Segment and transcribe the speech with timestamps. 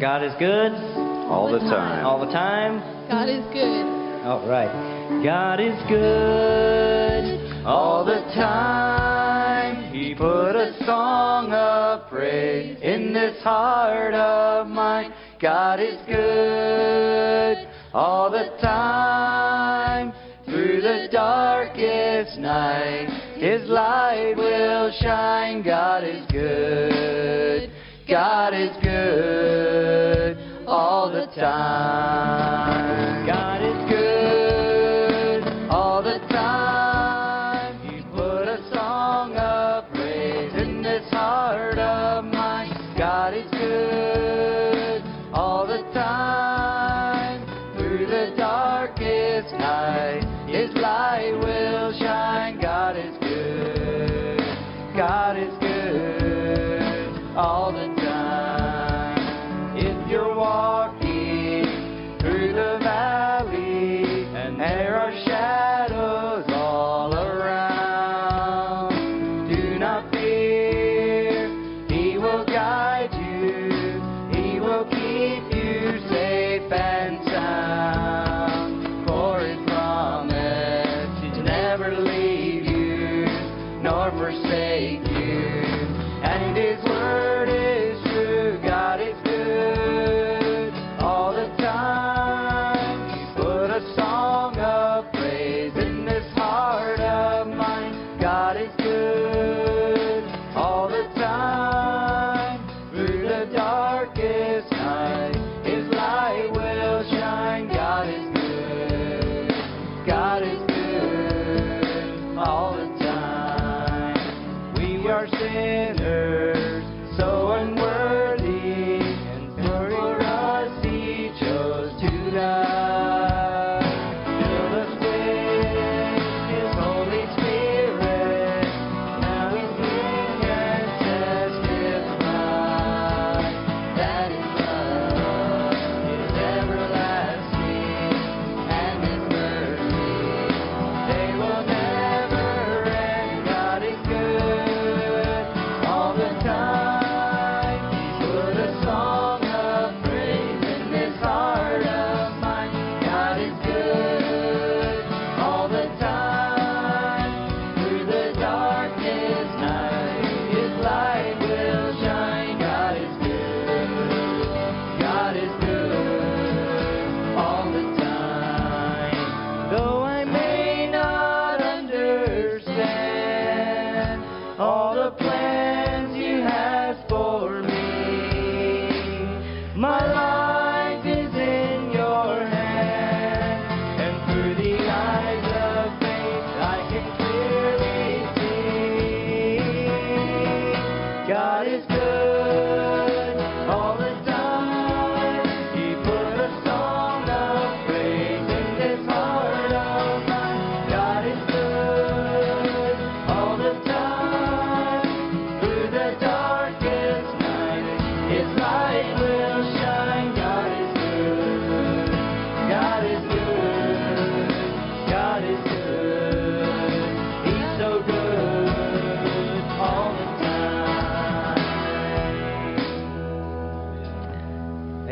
[0.00, 0.72] God is good.
[0.72, 1.68] All, all the time.
[1.68, 2.06] time.
[2.06, 2.80] All the time.
[3.08, 3.86] God is good.
[4.24, 5.22] All right.
[5.22, 7.64] God is good.
[7.66, 9.92] All the time.
[9.92, 15.12] He put a song of praise in this heart of mine.
[15.40, 17.68] God is good.
[17.92, 20.12] All the time.
[20.46, 23.36] Through the darkest night.
[23.36, 25.62] His light will shine.
[25.62, 27.70] God is good.
[28.08, 33.26] God is good all the time.
[33.26, 33.53] God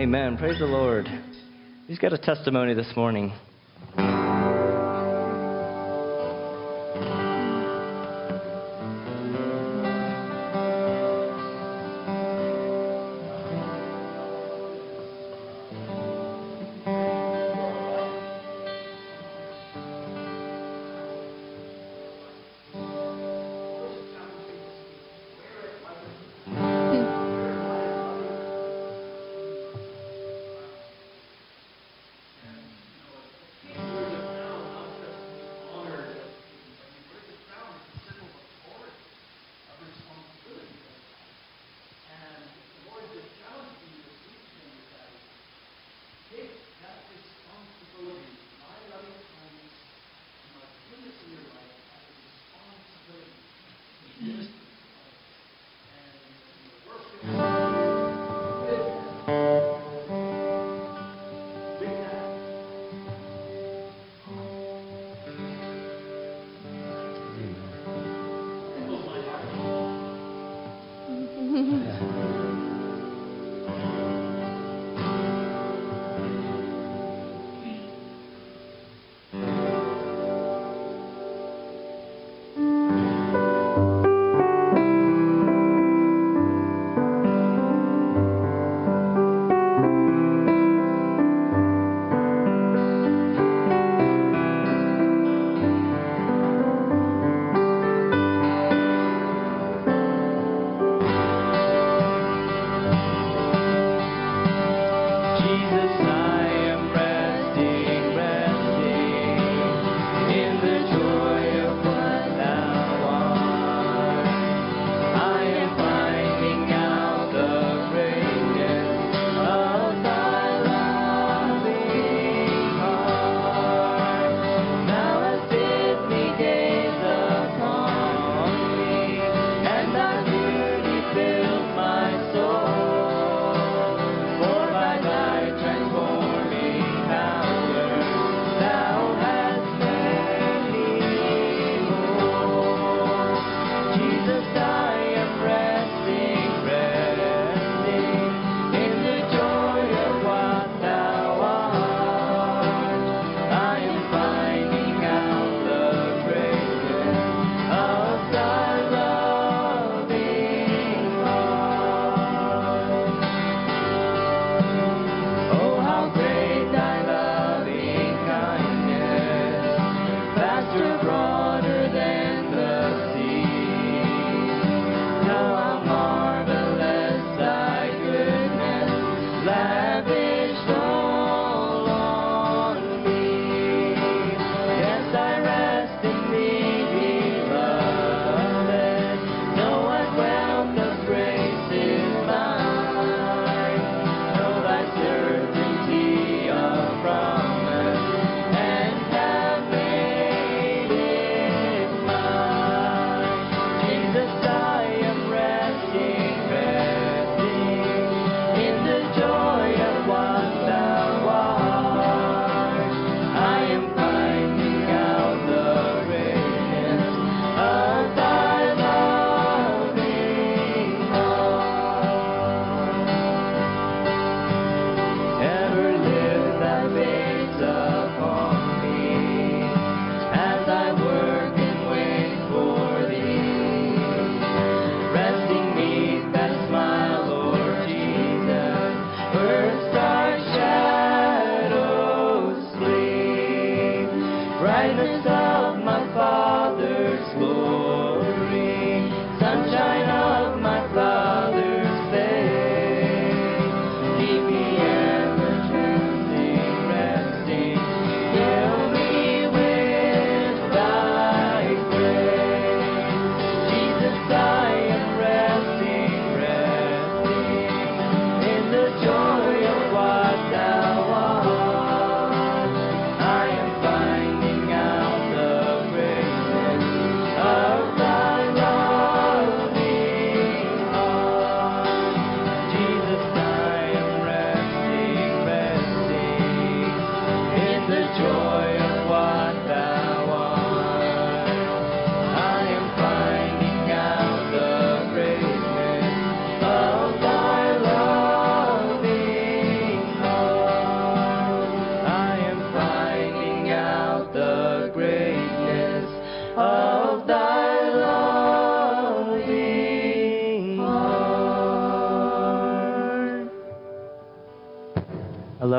[0.03, 0.37] Amen.
[0.37, 1.07] Praise the Lord.
[1.87, 3.33] He's got a testimony this morning?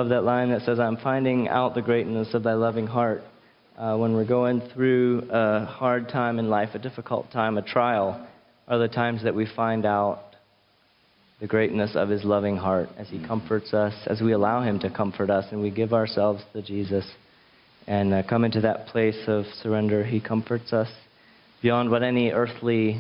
[0.04, 3.24] Love that line that says, I'm finding out the greatness of thy loving heart.
[3.78, 8.28] Uh, when we're going through a hard time in life, a difficult time, a trial,
[8.68, 10.36] are the times that we find out
[11.40, 14.90] the greatness of his loving heart as he comforts us, as we allow him to
[14.90, 17.10] comfort us, and we give ourselves to Jesus
[17.88, 20.04] and uh, come into that place of surrender.
[20.04, 20.90] He comforts us
[21.62, 23.00] beyond what any earthly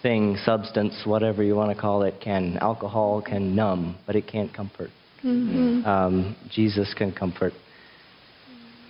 [0.00, 2.56] thing, substance, whatever you want to call it, can.
[2.56, 4.88] Alcohol can numb, but it can't comfort.
[5.26, 5.86] Mm-hmm.
[5.86, 7.52] Um, Jesus can comfort.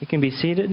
[0.01, 0.71] You can be seated.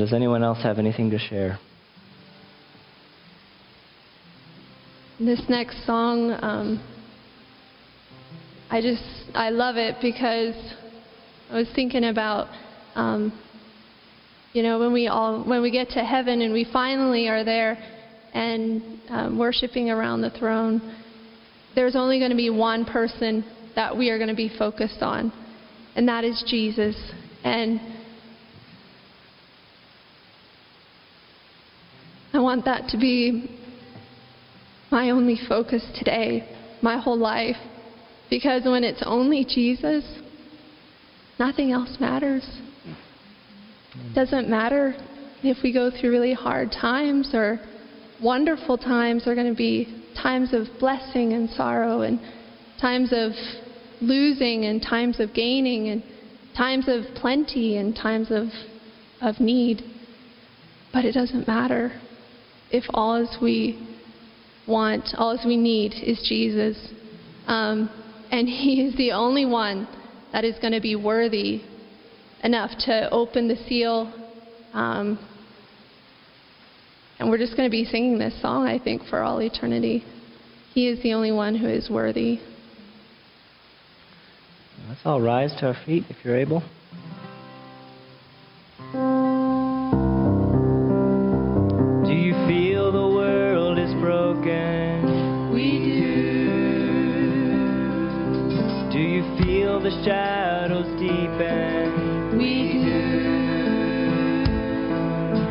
[0.00, 1.58] Does anyone else have anything to share?
[5.18, 6.82] This next song, um,
[8.70, 9.02] I just,
[9.34, 10.54] I love it because
[11.50, 12.48] I was thinking about,
[12.94, 13.38] um,
[14.54, 17.76] you know, when we all, when we get to heaven and we finally are there
[18.32, 20.96] and um, worshiping around the throne,
[21.74, 23.44] there's only going to be one person
[23.76, 25.30] that we are going to be focused on,
[25.94, 26.96] and that is Jesus.
[27.44, 27.99] And
[32.40, 33.50] I want that to be
[34.90, 36.48] my only focus today,
[36.80, 37.58] my whole life.
[38.30, 40.02] Because when it's only Jesus,
[41.38, 42.42] nothing else matters.
[43.94, 44.94] It Doesn't matter
[45.42, 47.60] if we go through really hard times or
[48.22, 49.26] wonderful times.
[49.26, 52.18] Are going to be times of blessing and sorrow, and
[52.80, 53.32] times of
[54.00, 56.02] losing, and times of gaining, and
[56.56, 58.46] times of plenty, and times of
[59.20, 59.82] of need.
[60.90, 62.00] But it doesn't matter
[62.70, 63.86] if all as we
[64.66, 66.76] want, all as we need is Jesus.
[67.46, 67.90] Um,
[68.30, 69.88] and He is the only one
[70.32, 71.62] that is going to be worthy
[72.42, 74.12] enough to open the seal.
[74.72, 75.18] Um,
[77.18, 80.04] and we're just going to be singing this song, I think, for all eternity.
[80.72, 82.40] He is the only one who is worthy.
[84.88, 86.62] Let's all rise to our feet if you're able.
[100.04, 102.38] Shadows deepen?
[102.38, 104.44] we do.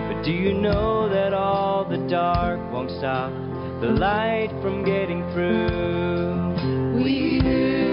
[0.08, 3.32] But do you know that all the dark won't stop
[3.82, 7.04] the light from getting through?
[7.04, 7.90] We do.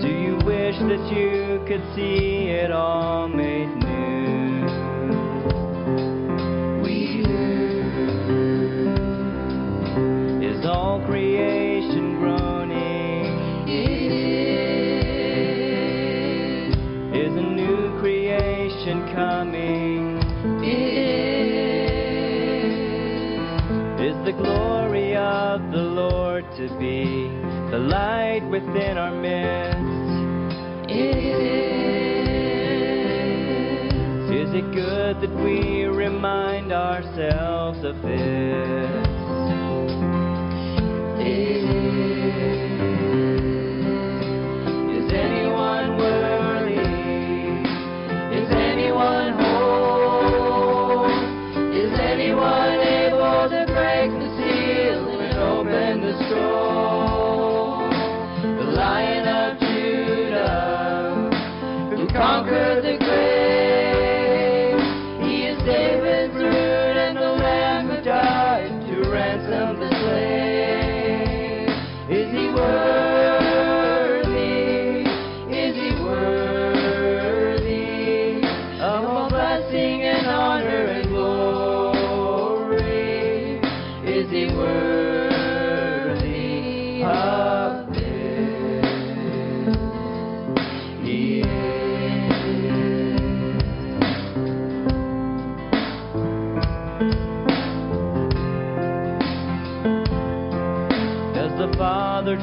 [0.00, 3.83] Do you wish that you could see it all made
[24.42, 27.28] glory of the Lord to be
[27.70, 29.78] the light within our midst?
[30.90, 31.74] It is.
[34.30, 39.06] Is it good that we remind ourselves of this?
[41.26, 41.63] Is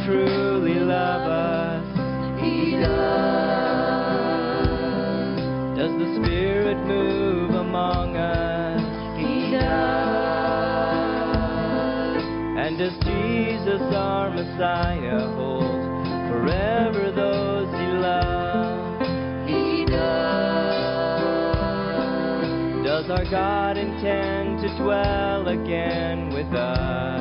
[0.05, 1.85] truly love us?
[2.41, 3.91] He does.
[5.77, 8.81] Does the Spirit move among us?
[9.17, 9.81] He does.
[12.57, 15.81] And does Jesus, our Messiah, hold
[16.29, 19.05] forever those he loves?
[19.49, 20.81] He does.
[22.85, 27.20] Does our God intend to dwell again with us?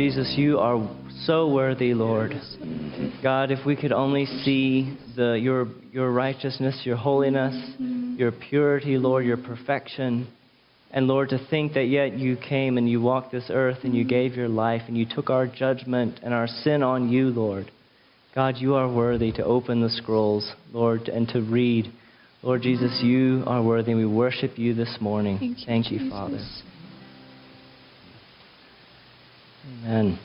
[0.00, 0.80] Jesus, you are
[1.26, 2.32] So worthy, Lord.
[3.22, 7.54] God, if we could only see the, your, your righteousness, your holiness,
[8.18, 10.26] your purity, Lord, your perfection.
[10.90, 14.06] And Lord, to think that yet you came and you walked this earth and you
[14.06, 17.70] gave your life and you took our judgment and our sin on you, Lord.
[18.34, 21.92] God, you are worthy to open the scrolls, Lord, and to read.
[22.42, 25.38] Lord Jesus, you are worthy, and we worship you this morning.
[25.38, 26.08] Thank you, Thank you.
[26.08, 26.38] Father.
[29.66, 30.18] Amen.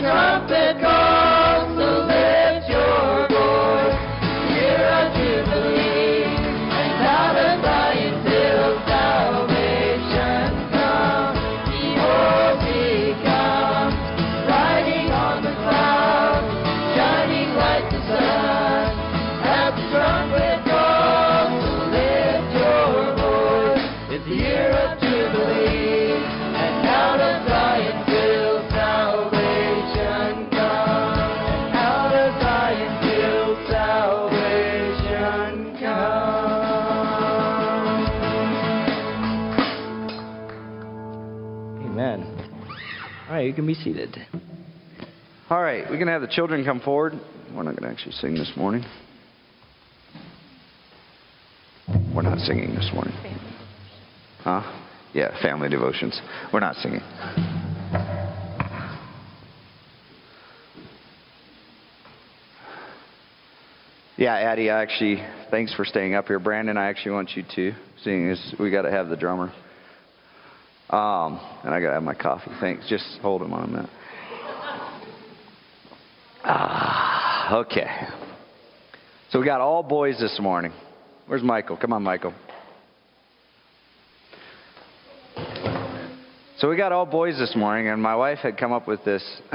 [0.00, 0.87] Trumpet
[43.48, 44.14] you can be seated.
[45.48, 47.14] All right, we're going to have the children come forward.
[47.54, 48.84] We're not going to actually sing this morning.
[52.14, 53.14] We're not singing this morning.
[54.40, 54.82] Huh?
[55.14, 56.20] Yeah, family devotions.
[56.52, 57.00] We're not singing.
[64.18, 66.38] Yeah, Addie, I actually, thanks for staying up here.
[66.38, 69.52] Brandon, I actually want you to, seeing as we got to have the drummer.
[70.90, 72.50] Um, and I got to have my coffee.
[72.60, 72.88] Thanks.
[72.88, 73.90] Just hold him on a minute.
[76.44, 77.86] Ah, okay.
[79.30, 80.72] So we got all boys this morning.
[81.26, 81.76] Where's Michael?
[81.76, 82.32] Come on, Michael.
[86.56, 89.22] So we got all boys this morning, and my wife had come up with this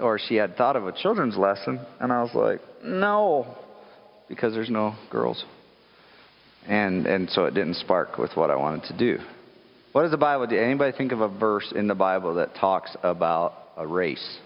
[0.00, 3.46] or she had thought of a children's lesson, and I was like, no,
[4.28, 5.44] because there's no girls.
[6.66, 9.18] And and so it didn't spark with what I wanted to do.
[9.96, 10.58] What does the Bible do?
[10.58, 14.38] Anybody think of a verse in the Bible that talks about a race?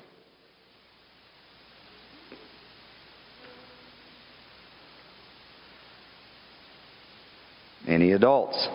[7.88, 8.68] Any adults?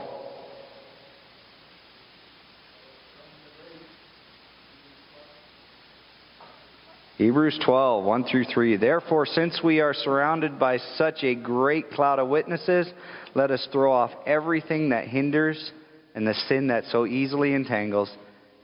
[7.18, 8.76] Hebrews 12, 1 through 3.
[8.76, 12.92] Therefore, since we are surrounded by such a great cloud of witnesses,
[13.34, 15.72] let us throw off everything that hinders
[16.15, 18.10] and the sin that so easily entangles,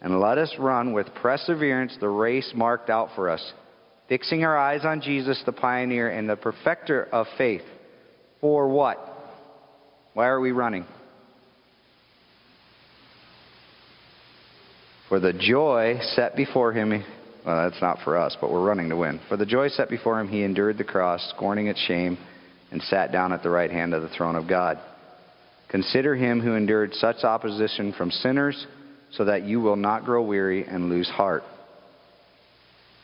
[0.01, 3.53] and let us run with perseverance the race marked out for us,
[4.09, 7.61] fixing our eyes on Jesus, the pioneer and the perfecter of faith.
[8.39, 8.97] For what?
[10.13, 10.85] Why are we running?
[15.09, 17.03] For the joy set before him,
[17.45, 19.19] well, that's not for us, but we're running to win.
[19.27, 22.17] For the joy set before him, he endured the cross, scorning its shame,
[22.71, 24.79] and sat down at the right hand of the throne of God.
[25.71, 28.67] Consider him who endured such opposition from sinners,
[29.11, 31.43] so that you will not grow weary and lose heart.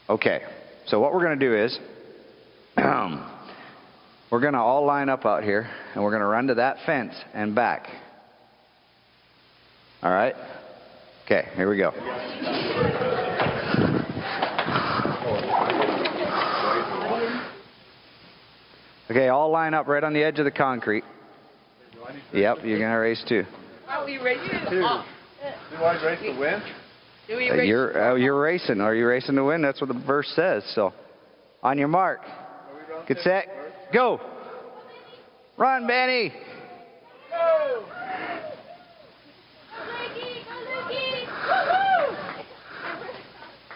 [0.09, 0.41] Okay,
[0.85, 1.79] so what we're going to do is,
[4.31, 6.77] we're going to all line up out here, and we're going to run to that
[6.85, 7.87] fence and back.
[10.03, 10.35] All right?
[11.25, 11.91] Okay, here we go.
[19.09, 21.05] Okay, all line up right on the edge of the concrete.
[22.33, 23.45] Yep, you're going to race too.
[23.87, 24.49] Are we racing?
[24.69, 24.83] Do
[25.83, 26.61] I race to win?
[27.27, 27.67] Do we Uh, race?
[27.67, 28.81] You're, uh, you're racing.
[28.81, 29.61] Are you racing to win?
[29.61, 30.63] That's what the verse says.
[30.75, 30.93] So,
[31.63, 32.21] on your mark,
[33.07, 33.47] get set,
[33.93, 34.19] go.
[35.57, 36.33] Run, Benny.
[37.29, 37.85] Go.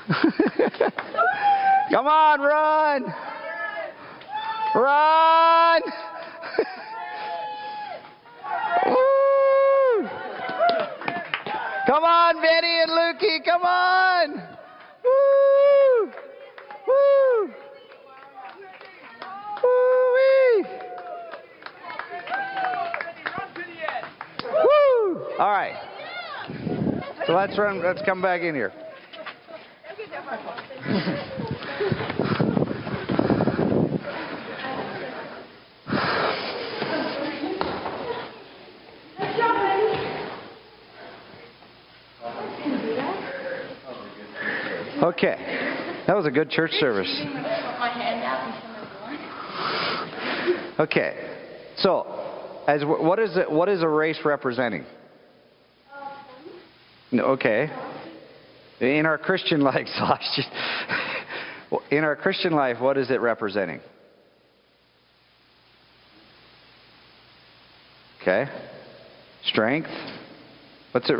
[1.92, 3.14] Come on, run.
[4.76, 5.82] Run.
[8.88, 10.10] Woo.
[11.92, 14.32] Come on, Benny and Lukey, come on.
[15.04, 16.12] Woo.
[16.88, 17.48] Woo.
[19.62, 20.66] Woo-wee.
[24.54, 25.36] Woo.
[25.38, 25.76] All right.
[27.28, 27.84] So let's run.
[27.84, 28.72] Let's come back in here.
[45.24, 46.04] Okay.
[46.08, 47.08] That was a good church service.
[50.80, 51.38] Okay.
[51.78, 54.84] So, as what is it, what is a race representing?
[57.14, 57.70] Okay.
[58.80, 59.86] In our Christian life,
[61.92, 63.80] in our Christian life, what is it representing?
[68.24, 68.48] Okay.
[69.44, 69.90] Strength.
[70.92, 71.16] What's it?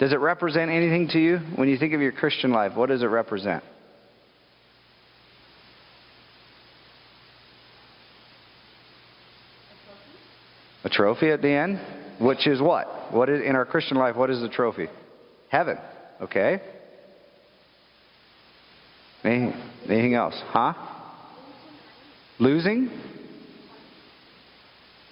[0.00, 2.72] Does it represent anything to you when you think of your Christian life?
[2.76, 3.64] What does it represent?
[10.84, 11.80] A trophy at the end,
[12.20, 12.86] which is what?
[13.10, 14.16] What is in our Christian life?
[14.16, 14.88] What is the trophy?
[15.48, 15.78] Heaven.
[16.20, 16.60] Okay.
[19.24, 19.54] Anything,
[19.88, 20.34] anything else?
[20.48, 20.74] Huh?
[22.38, 22.90] Losing?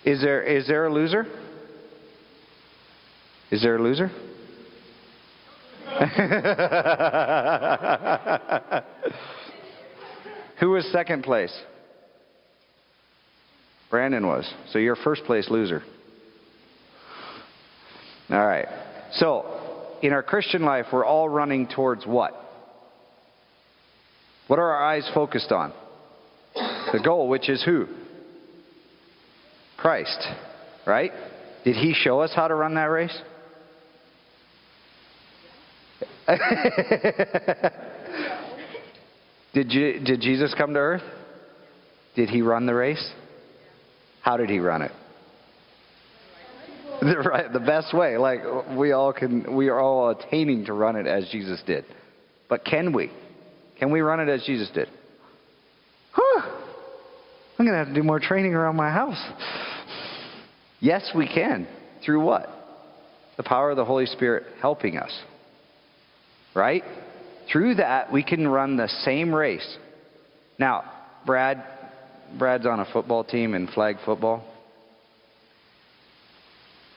[0.05, 1.27] Is there is there a loser?
[3.53, 4.09] Is there a loser?
[10.59, 11.55] Who was second place?
[13.91, 14.51] Brandon was.
[14.71, 15.83] So you're first place loser.
[18.31, 18.65] All right.
[19.13, 19.45] So,
[20.01, 22.33] in our Christian life, we're all running towards what?
[24.47, 25.75] What are our eyes focused on?
[26.55, 27.87] The goal, which is who?
[29.77, 30.27] Christ.
[30.87, 31.13] Right?
[31.65, 33.21] Did he show us how to run that race?
[39.55, 41.03] did, you, did Jesus come to earth?
[42.15, 43.11] Did he run the race?
[44.21, 44.93] How did he run it?
[47.01, 48.17] The, right, the best way.
[48.17, 48.41] Like
[48.77, 51.85] we all can, we are all attaining to run it as Jesus did.
[52.49, 53.11] But can we?
[53.79, 54.89] Can we run it as Jesus did?
[56.13, 56.59] Huh.
[57.59, 59.21] I'm going to have to do more training around my house.
[60.81, 61.67] Yes, we can.
[62.05, 62.49] Through what?
[63.37, 65.13] The power of the Holy Spirit helping us.
[66.55, 66.83] Right?
[67.51, 69.77] Through that, we can run the same race.
[70.59, 70.85] Now,
[71.27, 71.63] Brad,
[72.39, 74.45] Brad's on a football team in flag football.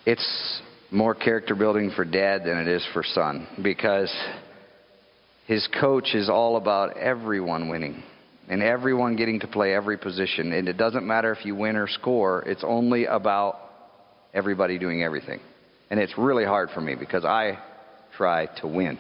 [0.06, 4.14] It's more character building for dad than it is for son because
[5.48, 8.04] his coach is all about everyone winning
[8.48, 10.54] and everyone getting to play every position.
[10.54, 13.60] And it doesn't matter if you win or score, it's only about
[14.34, 15.40] everybody doing everything.
[15.90, 17.58] And it's really hard for me because I
[18.16, 18.98] try to win.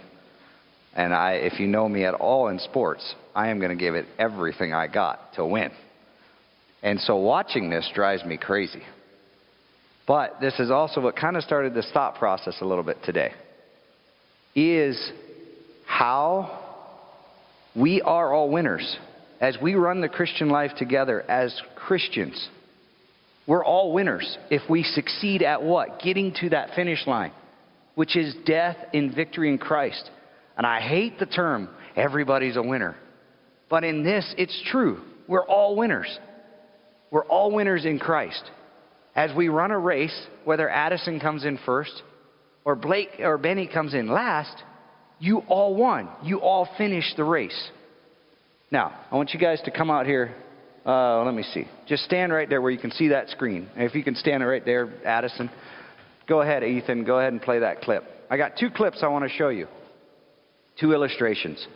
[0.95, 3.95] And I, if you know me at all in sports, I am going to give
[3.95, 5.71] it everything I got to win.
[6.81, 8.81] And so watching this drives me crazy.
[10.08, 13.34] But this is also what kind of started this thought process a little bit today.
[14.55, 15.12] Is
[15.86, 16.62] how
[17.75, 18.97] we are all winners
[19.41, 22.49] as we run the Christian life together as Christians.
[23.47, 25.99] We're all winners if we succeed at what?
[25.99, 27.31] Getting to that finish line,
[27.95, 30.10] which is death in victory in Christ.
[30.58, 32.96] And I hate the term, everybody's a winner.
[33.70, 35.02] But in this, it's true.
[35.28, 36.20] We're all winners.
[37.12, 38.44] We're all winners in Christ.
[39.15, 42.04] As we run a race, whether Addison comes in first
[42.63, 44.63] or Blake or Benny comes in last,
[45.20, 46.10] you all won.
[46.24, 47.70] You all finished the race.
[48.72, 50.36] Now, I want you guys to come out here.
[50.86, 51.65] Uh, let me see.
[51.88, 53.70] Just stand right there where you can see that screen.
[53.76, 55.50] If you can stand right there, Addison,
[56.28, 57.06] go ahead, Ethan.
[57.06, 58.04] Go ahead and play that clip.
[58.30, 59.68] I got two clips I want to show you,
[60.80, 61.68] two illustrations.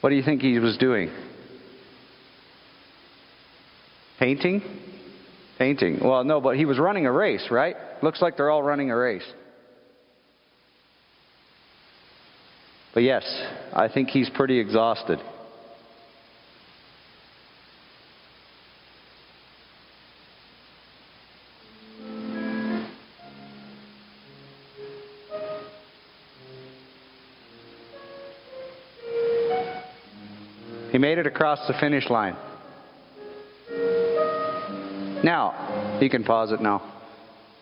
[0.00, 1.10] What do you think he was doing?
[4.18, 4.62] Painting?
[5.58, 5.98] Painting.
[6.00, 7.74] Well, no, but he was running a race, right?
[8.00, 9.28] Looks like they're all running a race.
[12.94, 13.24] But yes,
[13.72, 15.20] I think he's pretty exhausted.
[30.90, 32.36] He made it across the finish line.
[35.28, 36.80] Now, you can pause it now.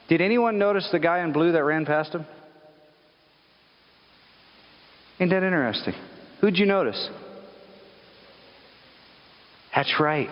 [0.09, 2.25] Did anyone notice the guy in blue that ran past him?
[5.19, 5.95] Ain't that interesting?
[6.41, 7.09] Who'd you notice?
[9.75, 10.29] That's right.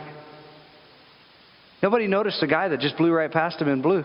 [1.83, 4.05] Nobody noticed the guy that just blew right past him in blue.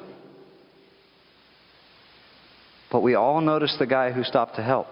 [2.91, 4.87] But we all noticed the guy who stopped to help.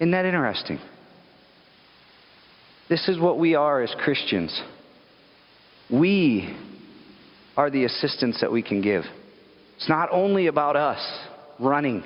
[0.00, 0.78] Isn't that interesting?
[2.88, 4.58] This is what we are as Christians.
[5.90, 6.56] We
[7.56, 9.04] are the assistance that we can give.
[9.76, 11.00] It's not only about us
[11.58, 12.04] running,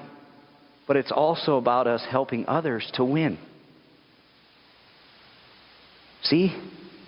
[0.87, 3.39] but it's also about us helping others to win.
[6.23, 6.57] See?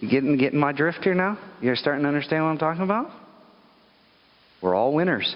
[0.01, 1.39] You getting, getting my drift here now?
[1.61, 3.11] You're starting to understand what I'm talking about?
[4.61, 5.35] We're all winners.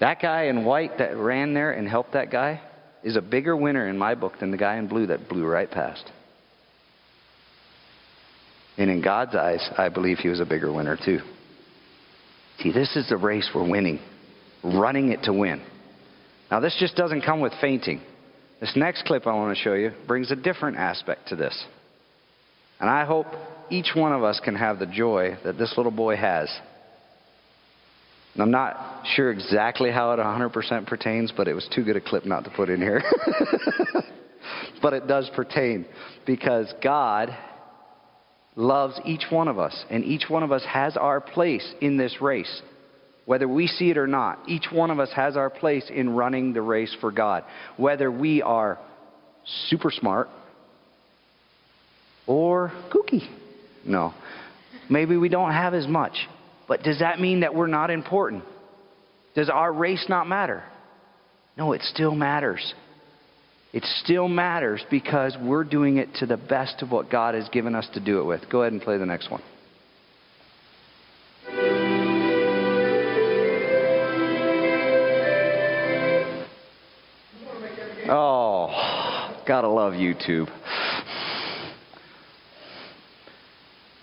[0.00, 2.60] That guy in white that ran there and helped that guy
[3.02, 5.70] is a bigger winner in my book than the guy in blue that blew right
[5.70, 6.10] past.
[8.76, 11.20] And in God's eyes, I believe he was a bigger winner too.
[12.60, 14.00] See, this is the race we're winning,
[14.62, 15.62] running it to win.
[16.50, 18.00] Now, this just doesn't come with fainting.
[18.60, 21.64] This next clip I want to show you brings a different aspect to this.
[22.80, 23.26] And I hope
[23.70, 26.48] each one of us can have the joy that this little boy has.
[28.34, 32.00] And I'm not sure exactly how it 100% pertains, but it was too good a
[32.00, 33.02] clip not to put in here.
[34.82, 35.86] but it does pertain
[36.26, 37.36] because God
[38.56, 42.20] loves each one of us, and each one of us has our place in this
[42.20, 42.62] race.
[43.26, 46.52] Whether we see it or not, each one of us has our place in running
[46.52, 47.44] the race for God.
[47.76, 48.78] Whether we are
[49.68, 50.28] super smart
[52.26, 53.26] or kooky.
[53.84, 54.14] No.
[54.90, 56.12] Maybe we don't have as much.
[56.68, 58.44] But does that mean that we're not important?
[59.34, 60.62] Does our race not matter?
[61.56, 62.74] No, it still matters.
[63.74, 67.74] It still matters because we're doing it to the best of what God has given
[67.74, 68.48] us to do it with.
[68.48, 69.42] Go ahead and play the next one.
[78.08, 80.48] Oh, gotta love YouTube.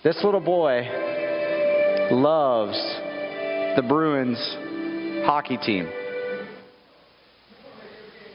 [0.04, 0.82] This little boy
[2.10, 2.76] loves
[3.76, 4.36] the Bruins
[5.24, 5.88] hockey team.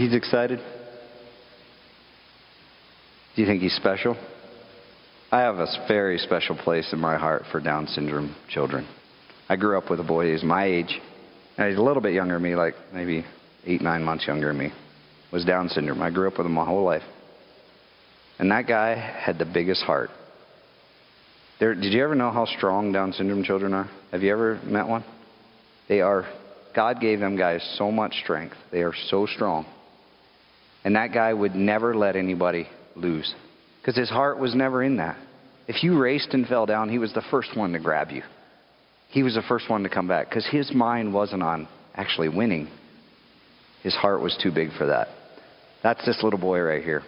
[0.00, 0.58] he's excited?
[3.36, 4.16] Do you think he's special?
[5.30, 8.88] I have a very special place in my heart for Down syndrome children.
[9.48, 10.98] I grew up with a boy who's my age,
[11.58, 13.24] and he's a little bit younger than me, like maybe
[13.66, 14.72] eight, nine months younger than me,
[15.32, 16.00] was Down syndrome.
[16.00, 17.02] I grew up with him my whole life.
[18.38, 20.08] And that guy had the biggest heart.
[21.60, 23.90] There, did you ever know how strong Down syndrome children are?
[24.12, 25.04] Have you ever met one?
[25.88, 26.24] They are,
[26.74, 28.56] God gave them guys so much strength.
[28.72, 29.66] They are so strong.
[30.84, 33.34] And that guy would never let anybody lose
[33.80, 35.16] because his heart was never in that.
[35.68, 38.22] If you raced and fell down, he was the first one to grab you.
[39.10, 42.68] He was the first one to come back because his mind wasn't on actually winning.
[43.82, 45.08] His heart was too big for that.
[45.82, 47.02] That's this little boy right here.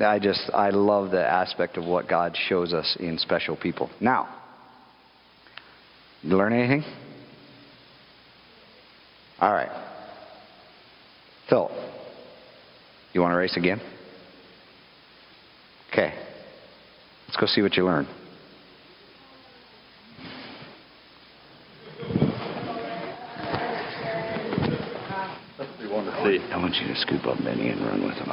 [0.00, 3.90] I just, I love the aspect of what God shows us in special people.
[4.00, 4.28] Now,
[6.22, 6.84] you learn anything?
[9.40, 9.70] All right.
[11.48, 11.70] Phil,
[13.12, 13.80] you want to race again?
[15.92, 16.12] Okay.
[17.26, 18.06] Let's go see what you learn.
[26.28, 28.30] I want you to scoop up Benny and run with him.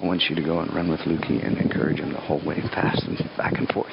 [0.00, 2.60] I want you to go and run with Lukey and encourage him the whole way
[2.72, 3.90] fast and back and forth.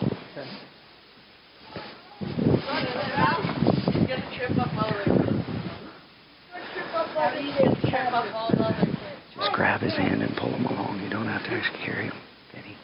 [9.82, 11.02] Grab his hand and pull him along.
[11.02, 12.14] You don't have to actually carry him,
[12.54, 12.76] Benny.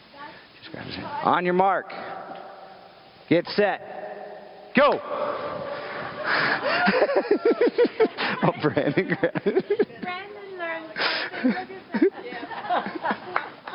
[0.60, 1.06] Just grab his hand.
[1.24, 1.92] On your mark.
[3.28, 3.80] Get set.
[4.74, 4.90] Go!
[8.42, 9.16] oh, Brandon.
[10.02, 11.44] Brandon learned something.
[11.44, 13.16] Look at that.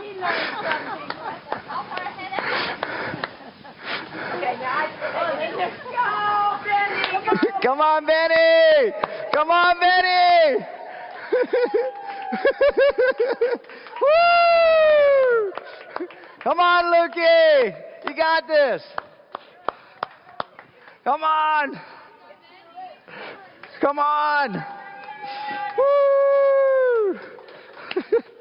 [0.01, 1.11] He learned something.
[4.35, 4.91] Okay, now I-
[5.93, 6.03] Go,
[6.63, 7.61] Brandon.
[7.61, 8.91] Come on, Benny!
[9.33, 10.65] Come on, Benny!
[16.43, 17.75] Come on, Lukey!
[18.07, 18.81] You got this!
[21.03, 21.79] Come on!
[23.79, 24.65] Come on!
[25.77, 27.19] Woo!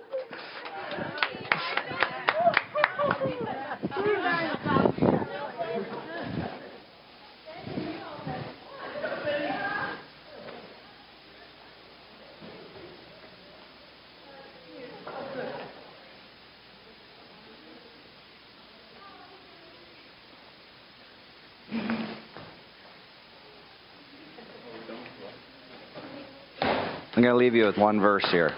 [27.23, 28.51] I'm going to leave you with one verse here.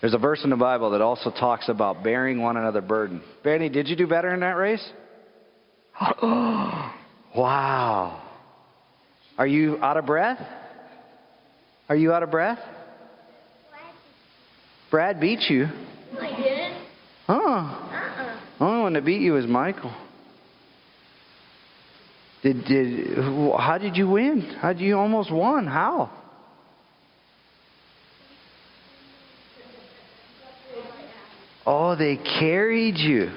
[0.00, 3.22] There's a verse in the Bible that also talks about bearing one another burden.
[3.42, 4.88] Benny, did you do better in that race?
[7.36, 8.22] wow.
[9.36, 10.38] Are you out of breath?
[11.88, 12.60] Are you out of breath?
[14.92, 15.66] Brad beat you.
[16.20, 16.86] I didn't.
[17.26, 17.32] Huh.
[17.34, 18.40] Uh-uh.
[18.60, 19.92] Only one that beat you was Michael.
[22.44, 23.18] Did did
[23.58, 24.56] how did you win?
[24.60, 25.66] How did you almost won?
[25.66, 26.23] How?
[31.66, 33.30] Oh, they carried you.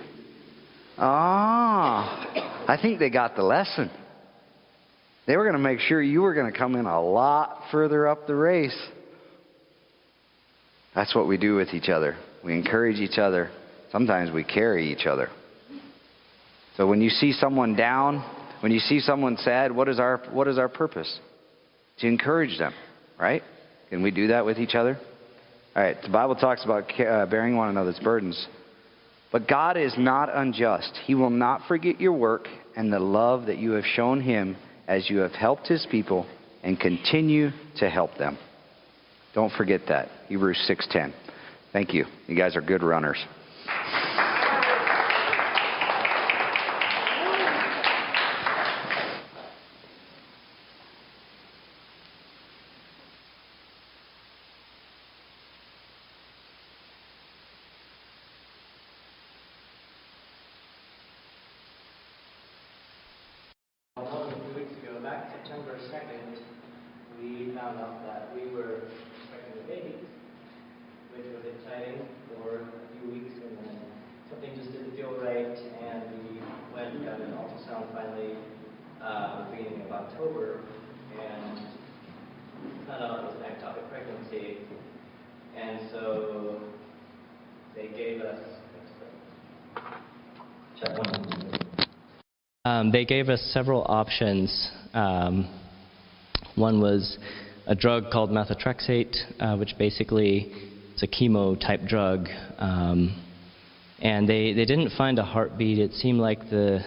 [0.98, 3.90] Ah, I think they got the lesson.
[5.28, 8.08] They were going to make sure you were going to come in a lot further
[8.08, 8.78] up the race.
[10.96, 12.18] That's what we do with each other.
[12.44, 13.52] We encourage each other.
[13.92, 15.30] Sometimes we carry each other.
[16.76, 18.24] So when you see someone down,
[18.62, 21.20] when you see someone sad, what is our what is our purpose?
[22.00, 22.74] To encourage them,
[23.20, 23.44] right?
[23.90, 25.00] Can we do that with each other?
[25.78, 25.96] All right.
[26.02, 28.48] The Bible talks about uh, bearing one another's burdens.
[29.32, 30.92] But God is not unjust.
[31.06, 34.58] He will not forget your work and the love that you have shown him
[34.88, 36.26] as you have helped his people
[36.64, 38.40] and continue to help them.
[39.36, 40.10] Don't forget that.
[40.30, 41.14] Hebrews 6:10.
[41.74, 42.06] Thank you.
[42.26, 43.24] You guys are good runners.
[63.98, 66.38] Well, a few weeks ago, back September 2nd,
[67.20, 68.84] we found out that we were
[69.18, 69.96] expecting a baby,
[71.12, 73.80] which was exciting for a few weeks, and then
[74.30, 76.40] something just didn't feel right, and we
[76.76, 78.38] went and got an ultrasound finally,
[79.02, 80.60] uh, beginning of October,
[81.20, 81.58] and
[82.86, 84.58] found out it was an ectopic pregnancy,
[85.58, 86.62] and so
[87.76, 88.40] they gave us,
[90.80, 91.24] check one.
[92.88, 94.70] Um, they gave us several options.
[94.94, 95.50] Um,
[96.56, 97.18] One was
[97.66, 100.54] a drug called methotrexate, uh, which basically
[100.96, 102.30] is a chemo type drug.
[102.58, 103.24] Um,
[104.00, 105.80] and they, they didn't find a heartbeat.
[105.80, 106.80] It seemed like the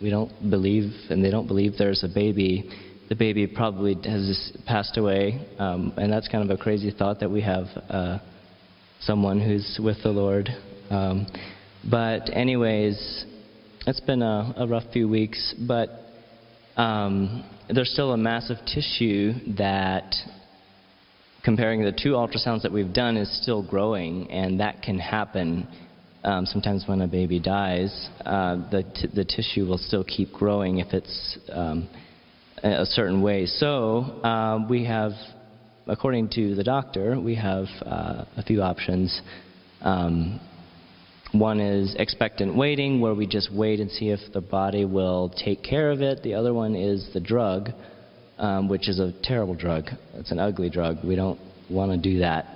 [0.00, 2.70] we don't believe, and they don't believe there's a baby.
[3.08, 7.30] The baby probably has passed away, um, and that's kind of a crazy thought that
[7.30, 8.18] we have uh,
[9.00, 10.48] someone who's with the Lord.
[10.90, 11.26] Um,
[11.90, 13.24] but anyways,
[13.86, 15.90] it's been a, a rough few weeks, but
[16.76, 20.14] um, there's still a massive tissue that,
[21.44, 25.66] comparing the two ultrasounds that we've done, is still growing, and that can happen.
[26.22, 30.78] Um, sometimes when a baby dies, uh, the, t- the tissue will still keep growing
[30.78, 31.88] if it's um,
[32.62, 33.46] a certain way.
[33.46, 35.12] So uh, we have,
[35.88, 39.20] according to the doctor, we have uh, a few options.
[39.80, 40.38] Um,
[41.32, 45.62] one is expectant waiting, where we just wait and see if the body will take
[45.62, 46.22] care of it.
[46.22, 47.70] The other one is the drug,
[48.38, 49.86] um, which is a terrible drug.
[50.14, 50.98] It's an ugly drug.
[51.04, 52.46] We don't want to do that.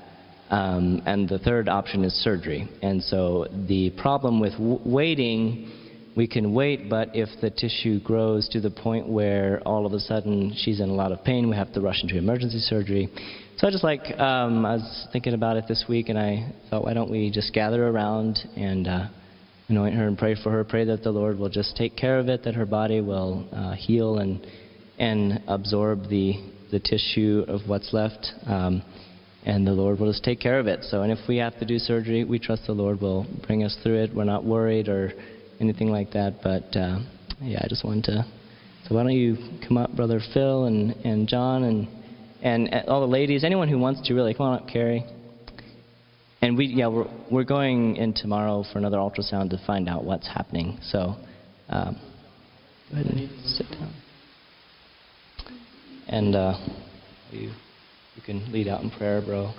[0.51, 2.69] Um, and the third option is surgery.
[2.83, 5.73] And so the problem with waiting,
[6.17, 10.01] we can wait, but if the tissue grows to the point where all of a
[10.01, 13.09] sudden she's in a lot of pain, we have to rush into emergency surgery.
[13.59, 16.85] So I just like, um, I was thinking about it this week, and I thought,
[16.85, 19.07] why don't we just gather around and uh,
[19.71, 22.29] anoint her and pray for her, pray that the Lord will just take care of
[22.29, 24.47] it, that her body will uh, heal and,
[24.99, 26.35] and absorb the,
[26.71, 28.27] the tissue of what's left.
[28.47, 28.83] Um,
[29.47, 30.85] and the Lord will just take care of it.
[30.85, 33.75] So, and if we have to do surgery, we trust the Lord will bring us
[33.83, 34.11] through it.
[34.15, 35.13] We're not worried or
[35.61, 36.41] anything like that.
[36.43, 36.99] But uh,
[37.41, 38.27] yeah, I just wanted to.
[38.87, 41.96] So why don't you come up, brother Phil and and John and
[42.47, 45.05] and uh, all the ladies, anyone who wants to really come on up, Carrie.
[46.43, 50.29] And we yeah we're we're going in tomorrow for another ultrasound to find out what's
[50.29, 50.79] happening.
[50.83, 51.17] So
[51.69, 52.01] um,
[52.91, 53.93] go ahead and sit down.
[56.09, 56.55] And uh,
[57.31, 57.51] you.
[58.17, 59.53] You can lead out in prayer, bro.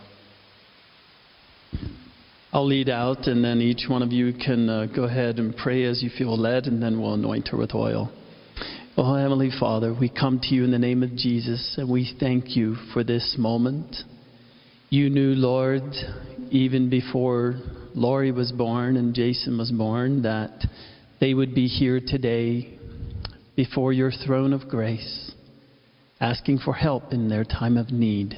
[2.52, 5.84] I'll lead out, and then each one of you can uh, go ahead and pray
[5.84, 8.12] as you feel led, and then we'll anoint her with oil.
[9.00, 12.56] Oh, Heavenly Father, we come to you in the name of Jesus, and we thank
[12.56, 13.96] you for this moment.
[14.90, 15.84] You knew, Lord,
[16.50, 17.60] even before
[17.94, 20.66] Laurie was born and Jason was born, that
[21.20, 22.80] they would be here today
[23.56, 25.32] before your throne of grace,
[26.20, 28.34] asking for help in their time of need.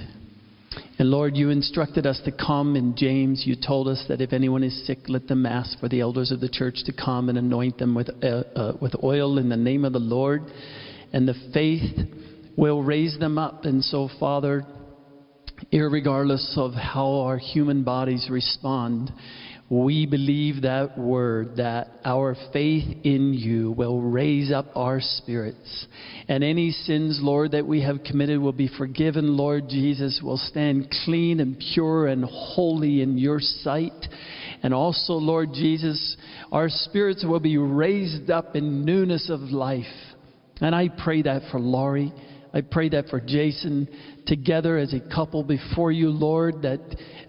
[0.97, 3.43] And Lord, you instructed us to come in James.
[3.45, 6.39] You told us that if anyone is sick, let them ask for the elders of
[6.39, 9.85] the church to come and anoint them with, uh, uh, with oil in the name
[9.85, 10.43] of the Lord.
[11.13, 12.07] And the faith
[12.57, 13.65] will raise them up.
[13.65, 14.65] And so, Father,
[15.71, 19.11] irregardless of how our human bodies respond,
[19.69, 25.85] we believe that word that our faith in you will raise up our spirits.
[26.27, 30.93] And any sins, Lord, that we have committed will be forgiven, Lord Jesus, will stand
[31.05, 34.07] clean and pure and holy in your sight.
[34.63, 36.17] And also, Lord Jesus,
[36.51, 39.85] our spirits will be raised up in newness of life.
[40.61, 42.11] And I pray that for Laurie.
[42.53, 43.87] I pray that for Jason,
[44.25, 46.79] together as a couple before you, Lord, that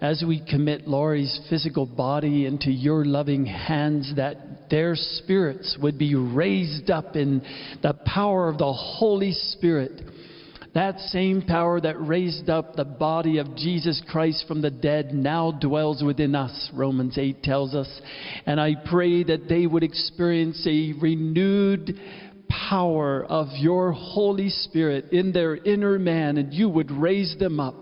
[0.01, 6.15] as we commit Laurie's physical body into your loving hands, that their spirits would be
[6.15, 7.43] raised up in
[7.83, 10.01] the power of the Holy Spirit.
[10.73, 15.51] That same power that raised up the body of Jesus Christ from the dead now
[15.51, 18.01] dwells within us, Romans 8 tells us.
[18.47, 21.99] And I pray that they would experience a renewed
[22.69, 27.75] power of your Holy Spirit in their inner man, and you would raise them up.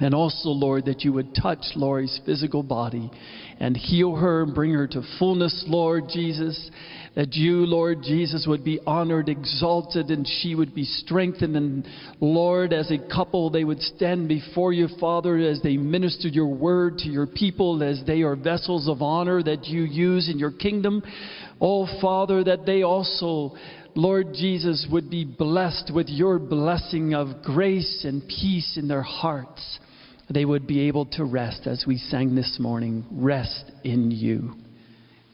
[0.00, 3.12] And also, Lord, that you would touch Laurie's physical body
[3.60, 6.70] and heal her and bring her to fullness, Lord Jesus.
[7.14, 11.54] That you, Lord Jesus, would be honored, exalted, and she would be strengthened.
[11.54, 11.86] And
[12.18, 16.98] Lord, as a couple, they would stand before you, Father, as they minister your word
[16.98, 21.04] to your people, as they are vessels of honor that you use in your kingdom.
[21.66, 23.56] Oh, Father, that they also,
[23.94, 29.78] Lord Jesus, would be blessed with your blessing of grace and peace in their hearts.
[30.28, 34.56] They would be able to rest, as we sang this morning, rest in you.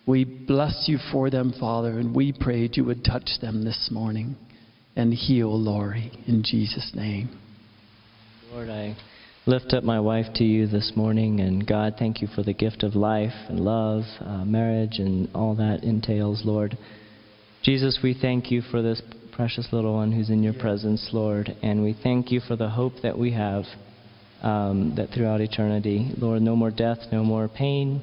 [0.07, 4.37] We bless you for them, Father, and we prayed you would touch them this morning
[4.95, 7.37] and heal Laurie in Jesus' name.
[8.53, 8.97] Lord, I
[9.51, 12.84] lift up my wife to you this morning, and God, thank you for the gift
[12.84, 16.78] of life and love, uh, marriage, and all that entails, Lord.
[17.61, 21.82] Jesus, we thank you for this precious little one who's in your presence, Lord, and
[21.82, 23.64] we thank you for the hope that we have
[24.40, 28.03] um, that throughout eternity, Lord, no more death, no more pain,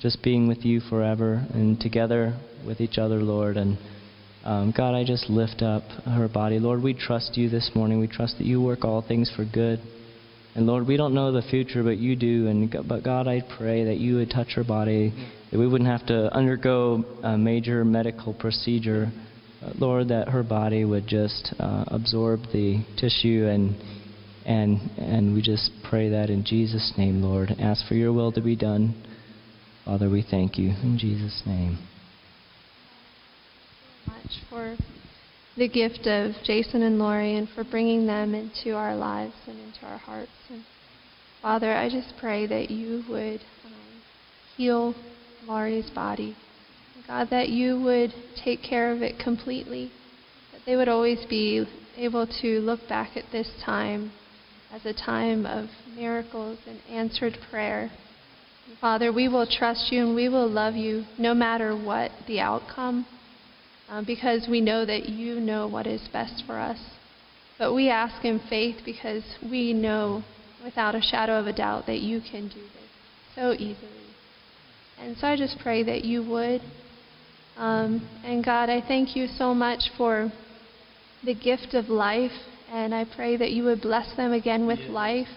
[0.00, 3.56] just being with you forever and together with each other, Lord.
[3.56, 3.78] And
[4.44, 6.58] Um, God, I just lift up her body.
[6.58, 8.00] Lord, we trust you this morning.
[8.00, 9.78] We trust that you work all things for good.
[10.54, 12.48] And Lord, we don't know the future, but you do.
[12.48, 15.12] And but God, I pray that you would touch her body,
[15.50, 19.10] that we wouldn't have to undergo a major medical procedure.
[19.78, 23.76] Lord, that her body would just uh, absorb the tissue and
[24.44, 27.50] and and we just pray that in Jesus' name, Lord.
[27.58, 28.94] Ask for your will to be done.
[29.84, 31.78] Father, we thank you in Jesus' name.
[34.06, 34.76] much for
[35.56, 39.84] the gift of Jason and Lori and for bringing them into our lives and into
[39.84, 40.30] our hearts.
[40.48, 40.64] And
[41.42, 44.02] Father, I just pray that you would um,
[44.56, 44.94] heal
[45.46, 46.36] Lori's body.
[47.06, 49.90] God, that you would take care of it completely.
[50.52, 54.12] That they would always be able to look back at this time
[54.72, 57.90] as a time of miracles and answered prayer.
[58.80, 63.04] Father, we will trust you and we will love you no matter what the outcome
[63.92, 66.78] um, because we know that you know what is best for us.
[67.58, 70.24] But we ask in faith because we know
[70.64, 73.76] without a shadow of a doubt that you can do this so easily.
[74.98, 76.62] And so I just pray that you would.
[77.58, 80.32] Um, and God, I thank you so much for
[81.22, 82.32] the gift of life.
[82.70, 85.28] And I pray that you would bless them again with life.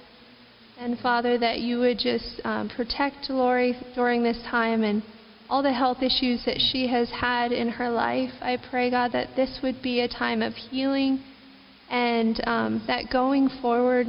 [0.80, 5.04] And Father, that you would just um, protect Lori during this time and
[5.50, 8.32] all the health issues that she has had in her life.
[8.42, 11.24] I pray, God, that this would be a time of healing
[11.90, 14.08] and um, that going forward,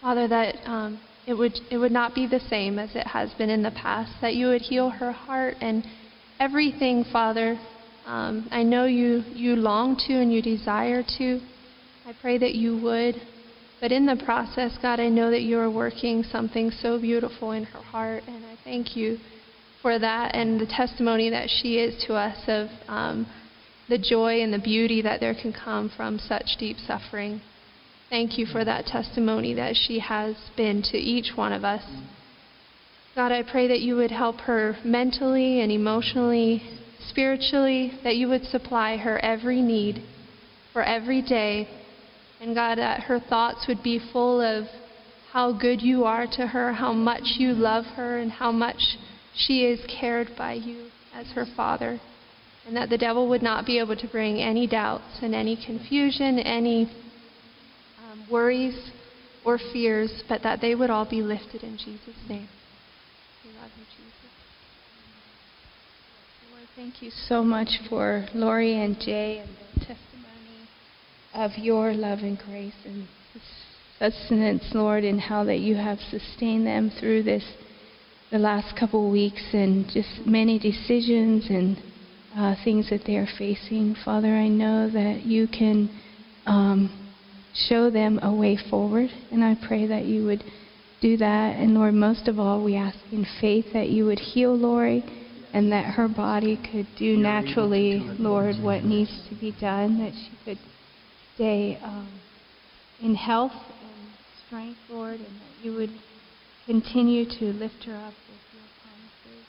[0.00, 3.50] Father, that um, it would it would not be the same as it has been
[3.50, 4.12] in the past.
[4.20, 5.84] That you would heal her heart and
[6.38, 7.58] everything, Father.
[8.06, 11.40] Um, I know you you long to and you desire to.
[12.06, 13.16] I pray that you would.
[13.80, 17.62] But in the process, God, I know that you are working something so beautiful in
[17.64, 19.18] her heart, and I thank you
[19.82, 23.26] for that and the testimony that she is to us of um,
[23.88, 27.40] the joy and the beauty that there can come from such deep suffering.
[28.10, 31.82] Thank you for that testimony that she has been to each one of us.
[33.14, 36.62] God, I pray that you would help her mentally and emotionally,
[37.08, 40.02] spiritually, that you would supply her every need
[40.72, 41.68] for every day.
[42.40, 44.68] And God, that her thoughts would be full of
[45.32, 48.96] how good you are to her, how much you love her, and how much
[49.38, 52.00] she is cared by you as her father.
[52.66, 56.38] And that the devil would not be able to bring any doubts and any confusion,
[56.38, 56.90] any
[58.04, 58.90] um, worries
[59.44, 62.48] or fears, but that they would all be lifted in Jesus' name.
[63.42, 64.12] We love you, Jesus.
[66.52, 70.68] Lord, thank you so much for Lori and Jay and the testimony
[71.32, 73.08] of your love and grace and
[73.98, 77.44] sustenance, Lord, and how that you have sustained them through this
[78.30, 81.82] the last couple of weeks and just many decisions and
[82.36, 83.94] uh, things that they are facing.
[84.04, 85.88] Father, I know that you can
[86.46, 87.10] um,
[87.54, 90.44] show them a way forward, and I pray that you would
[91.00, 91.56] do that.
[91.56, 95.04] And Lord, most of all, we ask in faith that you would heal Lori
[95.54, 100.38] and that her body could do naturally, Lord, what needs to be done, that she
[100.44, 100.58] could
[101.34, 102.20] stay um,
[103.02, 104.10] in health and
[104.46, 105.90] strength, Lord, and that you would
[106.68, 109.48] continue to lift her up with your promises.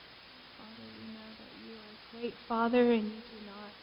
[0.55, 3.75] Father, we know that you are a great Father and you do not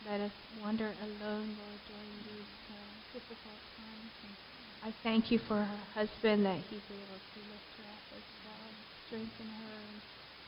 [0.00, 4.16] let us wander alone, Lord, during these uh, difficult times.
[4.24, 4.32] And
[4.80, 8.64] I thank you for her husband that he's able to lift her up as well,
[8.64, 9.84] and strengthen her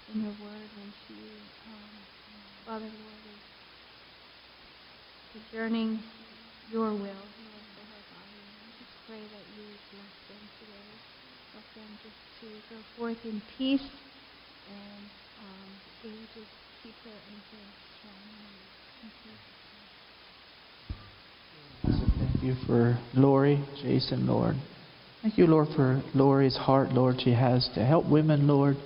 [0.09, 1.93] in, your word when she, um,
[2.65, 3.45] Father, Lord, is
[5.37, 6.03] discerning
[6.71, 8.45] your will, Lord, for her body.
[8.65, 10.97] I just pray that you bless them today.
[11.53, 13.89] Help them just to go forth in peace
[14.69, 15.05] and
[15.39, 15.69] um,
[16.03, 16.49] they would just
[16.83, 17.65] keep their anchor
[17.99, 18.19] strong.
[19.03, 19.53] In Jesus'
[21.87, 21.99] name.
[21.99, 24.57] So thank you for Lori, Jason, Lord.
[25.23, 28.77] Thank you, Lord, for Lori's heart, Lord, she has to help women, Lord,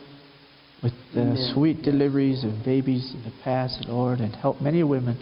[0.82, 1.52] with the Amen.
[1.54, 5.18] sweet deliveries of babies in the past, Lord, and help many women.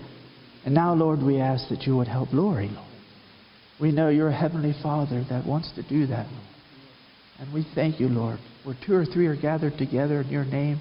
[0.65, 2.89] And now, Lord, we ask that you would help Lori, Lord.
[3.81, 6.54] We know you're a heavenly Father that wants to do that, Lord.
[7.39, 8.39] And we thank you, Lord.
[8.65, 10.81] Where two or three are gathered together in your name,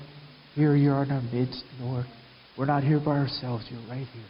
[0.56, 2.06] here you are in our midst, Lord.
[2.58, 3.66] We're not here by ourselves.
[3.70, 4.24] You're right here.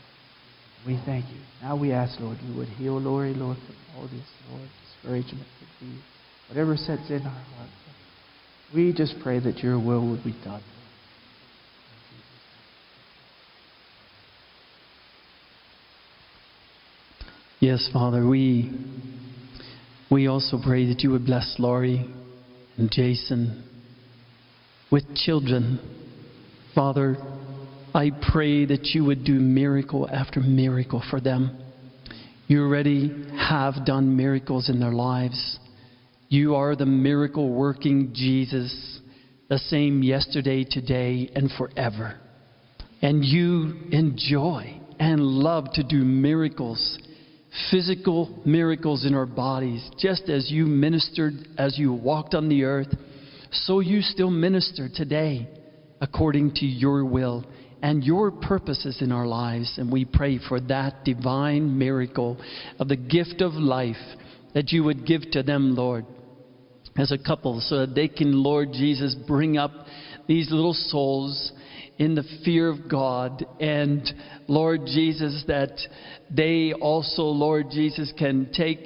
[0.85, 1.39] We thank you.
[1.61, 5.47] Now we ask, Lord, you would heal Lori, Lord, from all this, Lord, discouragement
[5.79, 5.99] be,
[6.49, 7.69] whatever sets in our heart.
[8.73, 10.63] We just pray that your will would be done.
[17.59, 18.71] Yes, Father, we
[20.13, 22.07] we also pray that you would bless Laurie
[22.77, 23.63] and Jason
[24.91, 25.79] with children.
[26.75, 27.17] Father,
[27.95, 31.57] I pray that you would do miracle after miracle for them.
[32.45, 35.57] You already have done miracles in their lives.
[36.29, 38.99] You are the miracle working Jesus,
[39.49, 42.19] the same yesterday, today, and forever.
[43.01, 46.99] And you enjoy and love to do miracles,
[47.69, 52.93] physical miracles in our bodies, just as you ministered as you walked on the earth,
[53.51, 55.47] so you still minister today
[56.01, 57.45] according to your will
[57.81, 59.75] and your purposes in our lives.
[59.77, 62.37] And we pray for that divine miracle
[62.79, 63.97] of the gift of life
[64.53, 66.05] that you would give to them, Lord,
[66.97, 69.71] as a couple, so that they can, Lord Jesus, bring up
[70.27, 71.51] these little souls
[71.97, 73.45] in the fear of God.
[73.59, 74.01] And
[74.47, 75.79] Lord Jesus, that
[76.29, 78.79] they also, Lord Jesus, can take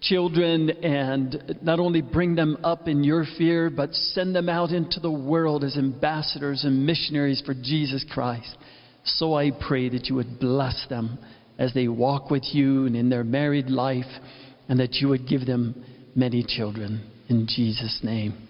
[0.00, 5.00] children and not only bring them up in your fear, but send them out into
[5.00, 8.56] the world as ambassadors and missionaries for Jesus Christ.
[9.04, 11.18] So I pray that you would bless them
[11.58, 14.04] as they walk with you and in their married life,
[14.68, 17.10] and that you would give them many children.
[17.28, 18.48] In Jesus' name.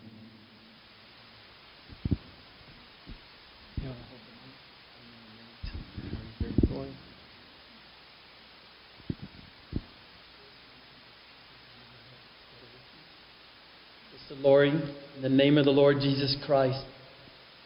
[14.45, 16.85] Lori, in the name of the Lord Jesus Christ,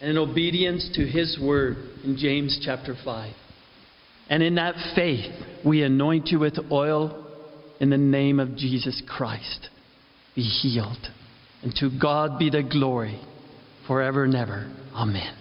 [0.00, 3.34] and in obedience to his word in James chapter 5.
[4.30, 5.32] And in that faith,
[5.66, 7.26] we anoint you with oil
[7.80, 9.70] in the name of Jesus Christ.
[10.36, 11.08] Be healed.
[11.62, 13.20] And to God be the glory
[13.88, 14.72] forever and ever.
[14.94, 15.34] Amen.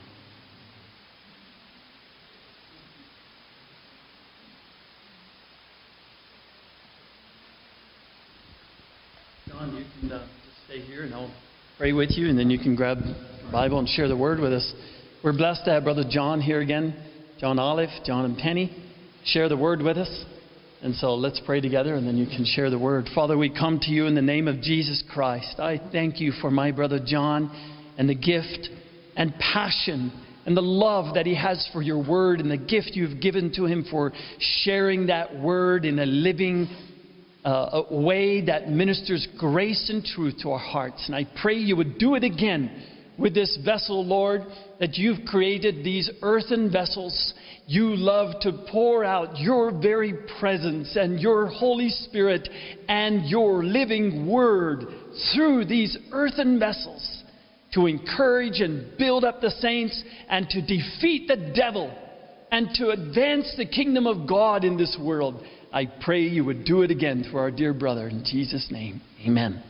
[9.47, 11.33] John, you can uh, just stay here and I'll
[11.77, 14.53] pray with you, and then you can grab your Bible and share the word with
[14.53, 14.73] us.
[15.23, 16.95] We're blessed to have Brother John here again,
[17.39, 18.75] John Olive, John and Penny,
[19.25, 20.25] share the word with us.
[20.83, 23.09] And so let's pray together and then you can share the word.
[23.15, 25.59] Father, we come to you in the name of Jesus Christ.
[25.59, 27.49] I thank you for my brother John
[27.97, 28.69] and the gift
[29.15, 30.11] and passion
[30.45, 33.65] and the love that he has for your word and the gift you've given to
[33.65, 36.67] him for sharing that word in a living
[37.47, 41.07] uh, a way that ministers grace and truth to our hearts.
[41.07, 42.83] And I pray you would do it again
[43.17, 44.41] with this vessel, Lord,
[44.81, 47.33] that you've created these earthen vessels.
[47.65, 52.49] You love to pour out your very presence and your Holy Spirit
[52.89, 54.83] and your living word
[55.33, 57.23] through these earthen vessels
[57.75, 61.97] to encourage and build up the saints and to defeat the devil
[62.51, 65.43] and to advance the kingdom of God in this world.
[65.71, 68.07] I pray you would do it again through our dear brother.
[68.07, 69.61] In Jesus' name, amen.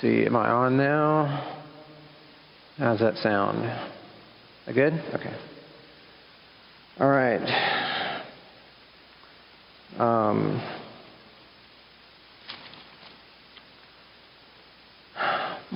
[0.00, 1.58] See, am I on now?
[2.78, 3.58] How's that sound?
[4.66, 4.94] I good?
[5.14, 5.49] Okay.
[6.98, 7.40] All right.
[9.98, 10.60] Um,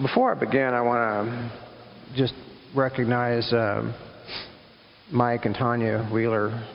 [0.02, 2.34] before I begin, I want to just
[2.76, 3.94] recognize um,
[5.10, 6.66] Mike and Tanya Wheeler.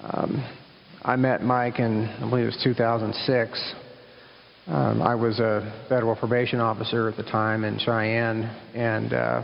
[0.00, 0.48] Um,
[1.02, 3.74] I met Mike in, I believe it was 2006.
[4.68, 9.42] Um, I was a federal probation officer at the time in Cheyenne, and uh,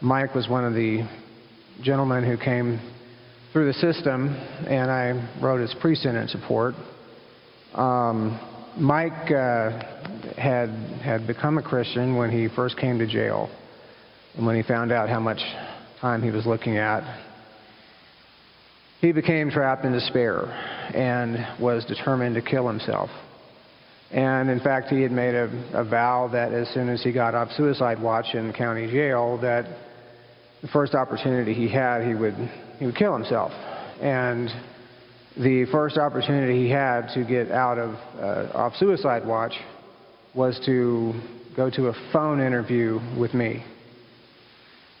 [0.00, 1.08] Mike was one of the
[1.82, 2.78] gentlemen who came
[3.52, 4.34] through the system,
[4.66, 6.74] and I wrote his pre-sentence report.
[7.74, 8.40] Um,
[8.78, 9.70] Mike uh,
[10.38, 10.70] had
[11.02, 13.50] had become a Christian when he first came to jail,
[14.36, 15.40] and when he found out how much
[16.00, 17.02] time he was looking at,
[19.00, 20.46] he became trapped in despair
[20.94, 23.10] and was determined to kill himself.
[24.10, 25.44] And in fact, he had made a,
[25.74, 29.66] a vow that as soon as he got off suicide watch in county jail, that
[30.62, 32.34] the first opportunity he had, he would
[32.78, 33.52] he would kill himself.
[34.00, 34.48] And
[35.36, 39.52] the first opportunity he had to get out of uh, off suicide watch
[40.34, 41.12] was to
[41.56, 43.64] go to a phone interview with me.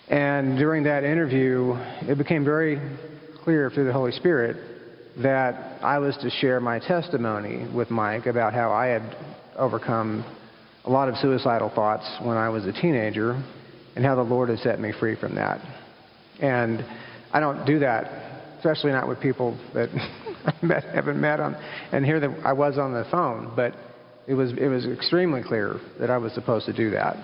[0.08, 2.80] And during that interview, it became very
[3.44, 4.56] clear through the Holy Spirit
[5.22, 9.16] that I was to share my testimony with Mike about how I had
[9.56, 10.24] overcome
[10.84, 13.42] a lot of suicidal thoughts when I was a teenager
[13.96, 15.60] and how the Lord has set me free from that.
[16.40, 16.84] And
[17.32, 19.88] I don't do that, especially not with people that
[20.44, 21.54] I met, haven't met on.
[21.92, 23.74] And here I was on the phone, but
[24.26, 27.16] it was it was extremely clear that I was supposed to do that.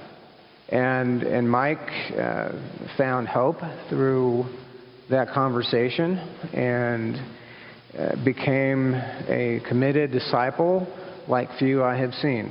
[0.69, 1.79] And, and Mike
[2.19, 2.51] uh,
[2.99, 3.57] found hope
[3.89, 4.45] through
[5.09, 6.19] that conversation
[6.53, 7.17] and
[7.99, 10.87] uh, became a committed disciple
[11.27, 12.51] like few I have seen.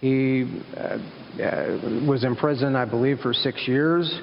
[0.00, 0.98] He uh,
[1.42, 4.20] uh, was in prison, I believe, for six years.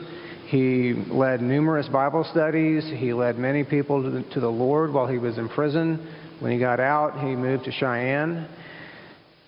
[0.47, 2.83] He led numerous Bible studies.
[2.85, 6.13] He led many people to the, to the Lord while he was in prison.
[6.39, 8.47] When he got out, he moved to Cheyenne.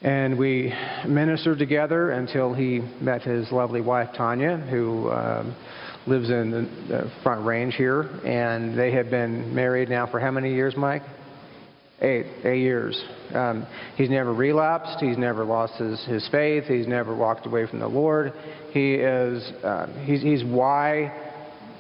[0.01, 0.73] And we
[1.07, 5.55] ministered together until he met his lovely wife, Tanya, who um,
[6.07, 8.01] lives in the, the Front Range here.
[8.26, 11.03] And they have been married now for how many years, Mike?
[12.01, 13.01] Eight, eight years.
[13.33, 13.65] Um,
[13.95, 14.97] he's never relapsed.
[14.99, 16.65] He's never lost his, his faith.
[16.65, 18.33] He's never walked away from the Lord.
[18.71, 21.13] He is, uh, he's, he's why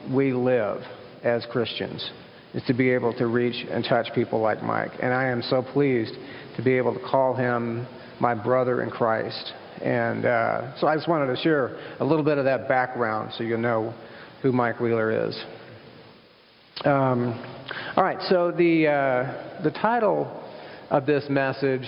[0.09, 0.81] we live
[1.23, 2.09] as Christians,
[2.53, 4.91] is to be able to reach and touch people like Mike.
[5.01, 6.13] And I am so pleased
[6.55, 7.85] to be able to call him
[8.21, 9.51] my brother in Christ.
[9.81, 13.43] And uh, so I just wanted to share a little bit of that background so
[13.43, 13.93] you'll know
[14.41, 15.37] who Mike Wheeler is.
[16.83, 17.41] Um,
[17.95, 20.43] all right, so the, uh, the title
[20.89, 21.87] of this message,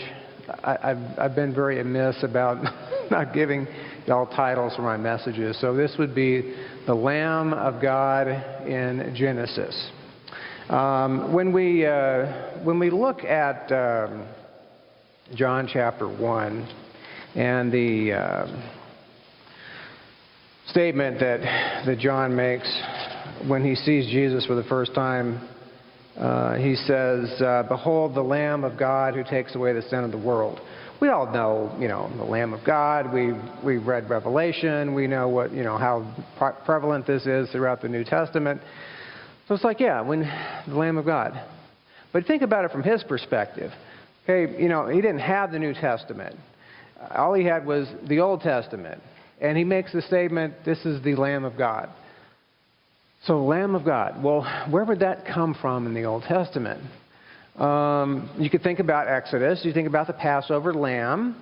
[0.64, 2.64] I, I've, I've been very amiss about
[3.12, 3.68] not giving
[4.06, 5.60] y'all titles for my messages.
[5.60, 8.28] So this would be The Lamb of God
[8.66, 9.92] in Genesis.
[10.70, 14.26] Um, when, we, uh, when we look at um,
[15.36, 16.76] John chapter 1
[17.36, 18.48] and the uh,
[20.68, 21.42] statement that,
[21.86, 22.68] that John makes
[23.48, 25.48] when he sees Jesus for the first time,
[26.18, 30.12] uh, he says, uh, Behold the Lamb of God who takes away the sin of
[30.12, 30.60] the world.
[31.00, 33.14] We all know, you know, the Lamb of God.
[33.14, 33.34] We
[33.64, 34.96] we read Revelation.
[34.96, 38.62] We know what, you know, how pre- prevalent this is throughout the New Testament.
[39.48, 40.22] So it's like, yeah, when
[40.68, 41.40] the Lamb of God.
[42.12, 43.72] But think about it from his perspective.
[44.28, 46.36] Okay, you know, he didn't have the New Testament.
[47.12, 49.02] All he had was the Old Testament.
[49.40, 51.90] And he makes the statement, this is the Lamb of God.
[53.26, 54.24] So, Lamb of God.
[54.24, 56.82] Well, where would that come from in the Old Testament?
[57.58, 59.62] Um, you could think about Exodus.
[59.64, 61.42] You think about the Passover lamb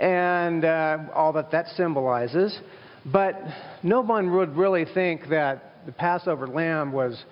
[0.00, 2.58] and uh, all that that symbolizes.
[3.04, 3.36] But
[3.82, 7.22] no one would really think that the Passover lamb was,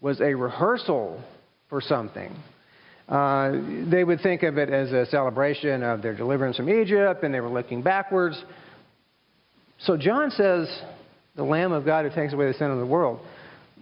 [0.00, 1.22] was a rehearsal
[1.70, 2.34] for something.
[3.08, 3.52] Uh,
[3.90, 7.40] they would think of it as a celebration of their deliverance from Egypt, and they
[7.40, 8.42] were looking backwards.
[9.80, 10.68] So John says,
[11.34, 13.20] the Lamb of God who takes away the sin of the world,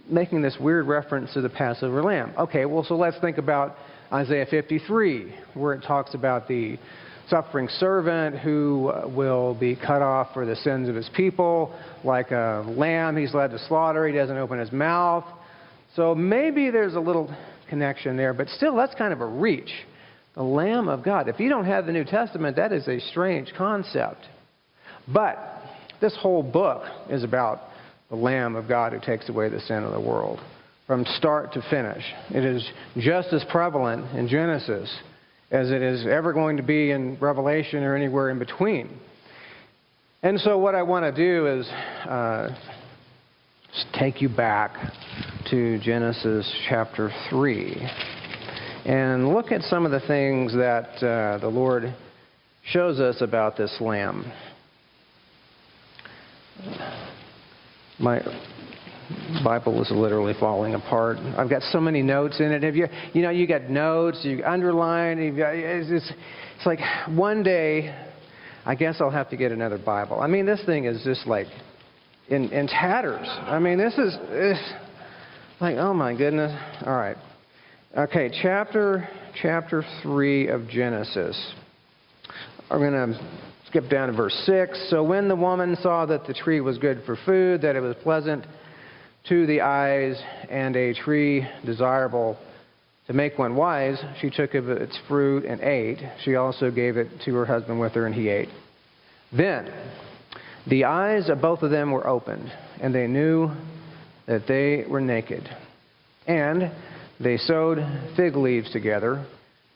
[0.09, 2.33] making this weird reference to the Passover lamb.
[2.37, 3.75] Okay, well, so let's think about
[4.11, 6.77] Isaiah 53, where it talks about the
[7.29, 11.77] suffering servant who uh, will be cut off for the sins of his people.
[12.03, 15.25] Like a lamb, he's led to slaughter, he doesn't open his mouth.
[15.95, 17.35] So maybe there's a little
[17.69, 19.71] connection there, but still, that's kind of a reach.
[20.35, 21.27] The Lamb of God.
[21.27, 24.21] If you don't have the New Testament, that is a strange concept.
[25.11, 25.39] But
[25.99, 27.61] this whole book is about
[28.09, 30.39] the Lamb of God who takes away the sin of the world
[30.85, 32.03] from start to finish.
[32.29, 34.89] It is just as prevalent in Genesis
[35.51, 38.89] as it is ever going to be in Revelation or anywhere in between.
[40.23, 42.49] And so, what I want to do is uh,
[43.93, 44.75] take you back
[45.49, 47.89] to Genesis chapter 3
[48.85, 51.93] and look at some of the things that uh, the Lord
[52.65, 54.31] shows us about this lamb.
[57.99, 58.21] My
[59.43, 61.17] Bible is literally falling apart.
[61.37, 62.63] I've got so many notes in it.
[62.63, 65.17] Have you, you know, you got notes, you underline.
[65.19, 66.79] You got, it's, it's like
[67.09, 67.95] one day,
[68.65, 70.19] I guess I'll have to get another Bible.
[70.19, 71.47] I mean, this thing is just like
[72.27, 73.27] in, in tatters.
[73.27, 74.73] I mean, this is it's
[75.61, 76.51] like, oh my goodness.
[76.85, 77.17] All right.
[77.97, 79.07] Okay, chapter
[79.41, 81.53] chapter three of Genesis.
[82.69, 83.19] I'm going to
[83.77, 84.79] skip down to verse six.
[84.89, 87.95] So when the woman saw that the tree was good for food, that it was
[88.01, 88.43] pleasant
[89.29, 90.19] to the eyes
[90.49, 92.39] and a tree desirable
[93.05, 95.99] to make one wise, she took of its fruit and ate.
[96.23, 98.49] She also gave it to her husband with her, and he ate.
[99.31, 99.71] Then
[100.67, 102.51] the eyes of both of them were opened,
[102.81, 103.51] and they knew
[104.25, 105.47] that they were naked.
[106.25, 106.71] And
[107.19, 107.77] they sewed
[108.15, 109.25] fig leaves together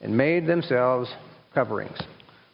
[0.02, 1.08] and made themselves
[1.54, 2.00] coverings.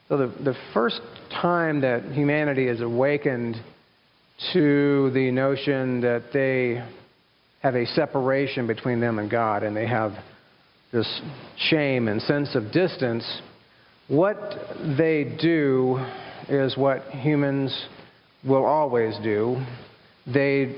[0.09, 1.01] So, the, the first
[1.41, 3.57] time that humanity is awakened
[4.53, 6.81] to the notion that they
[7.61, 10.13] have a separation between them and God and they have
[10.93, 11.21] this
[11.57, 13.25] shame and sense of distance,
[14.07, 14.37] what
[14.97, 15.97] they do
[16.47, 17.87] is what humans
[18.47, 19.61] will always do.
[20.25, 20.77] They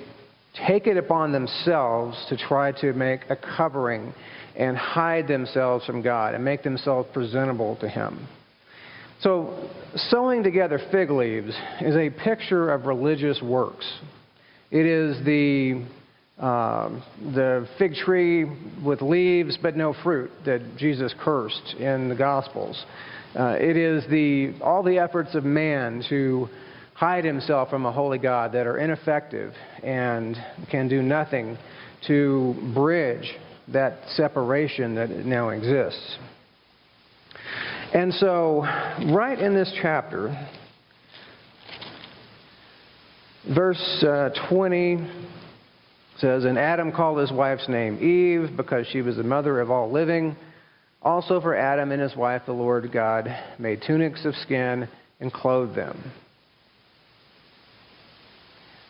[0.68, 4.14] take it upon themselves to try to make a covering
[4.56, 8.28] and hide themselves from God and make themselves presentable to Him.
[9.22, 13.86] So, sewing together fig leaves is a picture of religious works.
[14.72, 15.86] It is the
[16.42, 17.04] um,
[17.34, 18.46] the fig tree
[18.82, 22.82] with leaves but no fruit that Jesus cursed in the Gospels.
[23.38, 26.48] Uh, it is the all the efforts of man to
[26.94, 29.54] hide himself from a holy God that are ineffective
[29.84, 30.38] and
[30.72, 31.58] can do nothing
[32.08, 33.36] to bridge
[33.68, 36.18] that separation that now exists.
[37.94, 38.60] And so,
[39.12, 40.48] right in this chapter,
[43.52, 45.10] verse uh, 20
[46.20, 49.92] says, And Adam called his wife's name Eve because she was the mother of all
[49.92, 50.36] living.
[51.02, 53.28] Also, for Adam and his wife, the Lord God
[53.58, 54.88] made tunics of skin
[55.20, 56.12] and clothed them.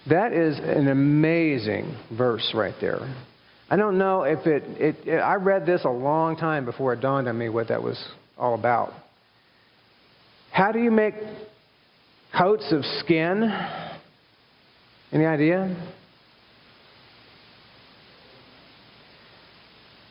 [0.10, 3.16] That is an amazing verse right there.
[3.70, 7.00] I don't know if it, it, it, I read this a long time before it
[7.00, 7.98] dawned on me what that was
[8.40, 8.94] all about.
[10.52, 11.14] How do you make
[12.36, 13.52] coats of skin?
[15.12, 15.76] Any idea?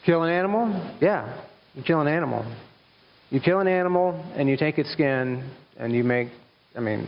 [0.05, 0.97] Kill an animal?
[1.01, 2.45] Yeah, you kill an animal.
[3.31, 6.29] You kill an animal and you take its skin and you make,
[6.75, 7.07] I mean,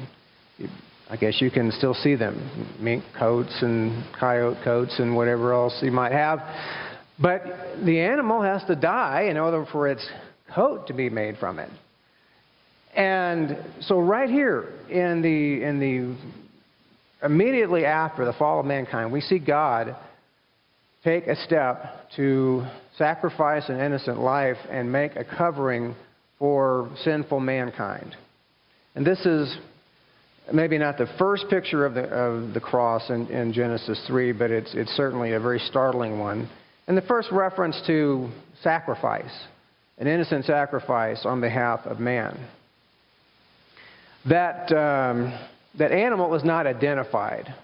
[0.58, 0.68] you,
[1.08, 5.78] I guess you can still see them mink coats and coyote coats and whatever else
[5.82, 6.40] you might have.
[7.18, 7.42] But
[7.84, 10.06] the animal has to die in order for its
[10.55, 11.70] coat to be made from it.
[12.94, 19.20] And so right here in the in the immediately after the fall of mankind, we
[19.20, 19.96] see God
[21.05, 22.66] take a step to
[22.98, 25.94] sacrifice an innocent life and make a covering
[26.38, 28.16] for sinful mankind.
[28.94, 29.57] And this is
[30.53, 34.51] maybe not the first picture of the, of the cross in, in Genesis 3, but
[34.51, 36.48] it's, it's certainly a very startling one.
[36.88, 38.30] And the first reference to
[38.62, 39.30] sacrifice,
[40.01, 42.48] an innocent sacrifice on behalf of man.
[44.28, 45.38] That, um,
[45.78, 47.55] that animal is not identified.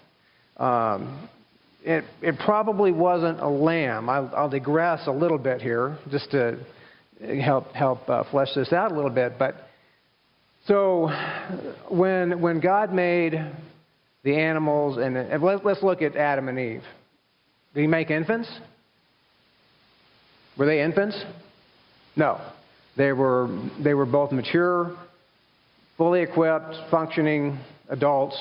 [0.55, 1.29] Um,
[1.83, 4.09] it, it probably wasn't a lamb.
[4.09, 6.59] I'll, I'll digress a little bit here just to
[7.43, 9.33] help, help uh, flesh this out a little bit.
[9.37, 9.55] But
[10.65, 11.07] so
[11.89, 13.33] when, when God made
[14.23, 16.83] the animals, and, and let, let's look at Adam and Eve.
[17.73, 18.49] Did he make infants?
[20.57, 21.17] Were they infants?
[22.17, 22.41] No.
[22.97, 23.47] They were,
[23.81, 24.97] they were both mature,
[25.97, 27.59] fully equipped, functioning
[27.89, 28.35] adults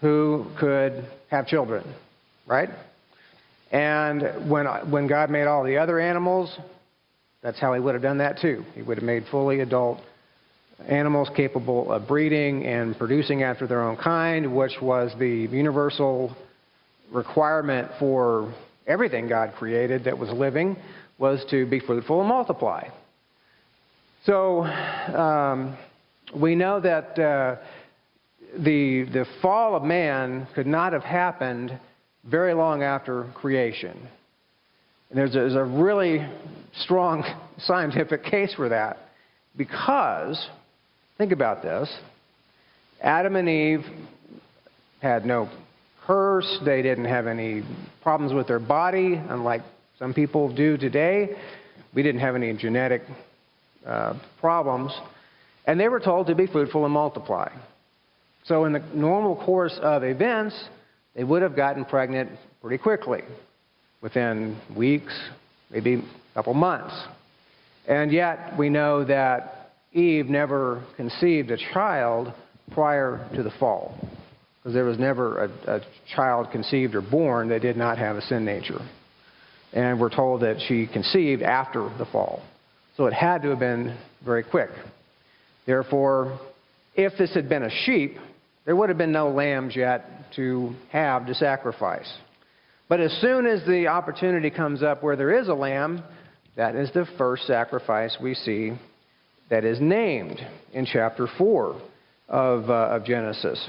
[0.00, 1.84] who could have children,
[2.46, 2.70] right?
[3.70, 6.58] And when, when God made all the other animals,
[7.42, 8.64] that's how he would have done that too.
[8.74, 10.00] He would have made fully adult
[10.88, 16.34] animals capable of breeding and producing after their own kind, which was the universal
[17.12, 18.52] requirement for
[18.86, 20.76] everything God created that was living,
[21.18, 22.88] was to be fruitful and multiply.
[24.24, 25.76] So um,
[26.34, 27.56] we know that uh,
[28.58, 31.78] the, the fall of man could not have happened
[32.24, 33.98] very long after creation.
[35.10, 36.26] And there's a, there's a really
[36.80, 37.24] strong
[37.58, 38.98] scientific case for that
[39.56, 40.48] because
[41.22, 41.88] Think about this.
[43.00, 43.84] Adam and Eve
[45.00, 45.48] had no
[46.04, 47.62] curse, they didn't have any
[48.02, 49.62] problems with their body, unlike
[50.00, 51.36] some people do today.
[51.94, 53.02] We didn't have any genetic
[53.86, 54.92] uh, problems.
[55.66, 57.50] And they were told to be fruitful and multiply.
[58.44, 60.60] So, in the normal course of events,
[61.14, 62.30] they would have gotten pregnant
[62.60, 63.22] pretty quickly,
[64.00, 65.12] within weeks,
[65.70, 66.94] maybe a couple months.
[67.86, 72.32] And yet, we know that Eve never conceived a child
[72.72, 73.96] prior to the fall.
[74.58, 75.80] Because there was never a, a,
[76.14, 78.78] child conceived or born that did not have a sin nature.
[79.72, 82.42] And we're told that she conceived after the fall.
[82.96, 84.70] So it had to have been very quick.
[85.66, 86.38] Therefore,
[86.94, 88.16] if this had been a sheep,
[88.64, 92.10] there would have been no lambs yet to have to sacrifice.
[92.88, 96.02] But as soon as the opportunity comes up where there is a lamb,
[96.56, 98.72] that is the first sacrifice we see
[99.48, 100.40] that is named
[100.72, 101.80] in chapter 4
[102.28, 103.66] of, uh, of Genesis.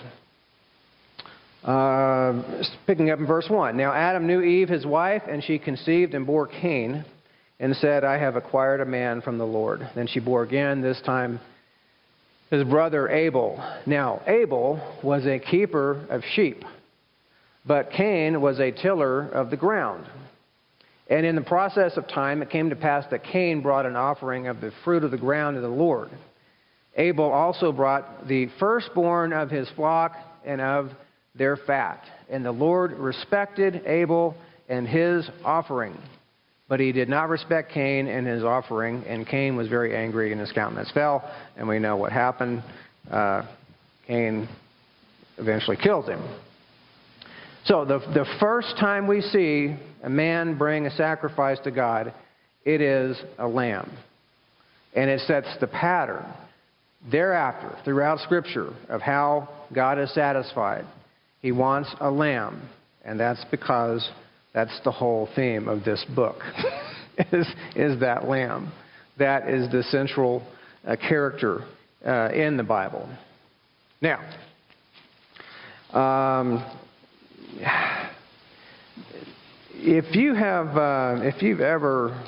[1.64, 3.78] Uh, picking up in verse 1.
[3.78, 7.06] Now Adam knew Eve, his wife, and she conceived and bore Cain,
[7.60, 9.88] and said, I have acquired a man from the Lord.
[9.96, 11.40] Then she bore again, this time
[12.50, 13.64] his brother Abel.
[13.88, 16.64] Now, Abel was a keeper of sheep,
[17.66, 20.06] but Cain was a tiller of the ground.
[21.10, 24.48] And in the process of time, it came to pass that Cain brought an offering
[24.48, 26.10] of the fruit of the ground to the Lord.
[26.96, 30.92] Abel also brought the firstborn of his flock and of
[31.36, 32.04] their fat.
[32.30, 34.36] And the Lord respected Abel
[34.70, 35.98] and his offering,
[36.70, 40.40] But he did not respect Cain and his offering, and Cain was very angry, and
[40.40, 41.30] his countenance fell.
[41.58, 42.64] And we know what happened.
[43.12, 43.44] Uh,
[44.08, 44.48] Cain
[45.38, 46.22] eventually killed him.
[47.66, 52.14] So the, the first time we see a man bring a sacrifice to God,
[52.66, 53.90] it is a lamb.
[54.96, 56.26] And it sets the pattern
[57.12, 60.86] thereafter throughout Scripture of how God is satisfied.
[61.42, 62.70] He wants a lamb,
[63.04, 64.08] and that's because
[64.54, 66.36] that's the whole theme of this book
[67.32, 68.72] is, is that lamb.
[69.18, 70.44] That is the central
[70.86, 71.62] uh, character
[72.06, 73.10] uh, in the Bible.
[74.02, 74.20] Now,
[75.94, 76.66] um,
[79.76, 82.20] if you have, uh, if you've ever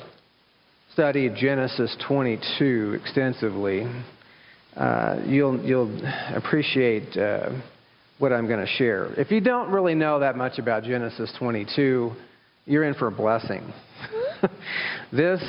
[0.92, 3.86] studied Genesis 22 extensively,
[4.76, 7.50] uh, you'll you'll appreciate uh,
[8.18, 9.08] what I'm going to share.
[9.20, 12.12] If you don't really know that much about Genesis 22,
[12.64, 13.72] you're in for a blessing.
[15.12, 15.40] this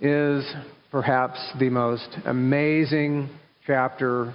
[0.00, 0.54] is
[0.90, 3.28] perhaps the most amazing
[3.66, 4.34] chapter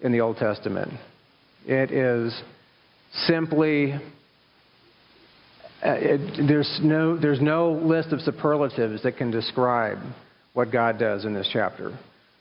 [0.00, 0.92] in the Old Testament.
[1.64, 2.38] It is
[3.26, 3.92] simply
[5.84, 9.98] uh, it, there's no there's no list of superlatives that can describe
[10.54, 11.98] what God does in this chapter.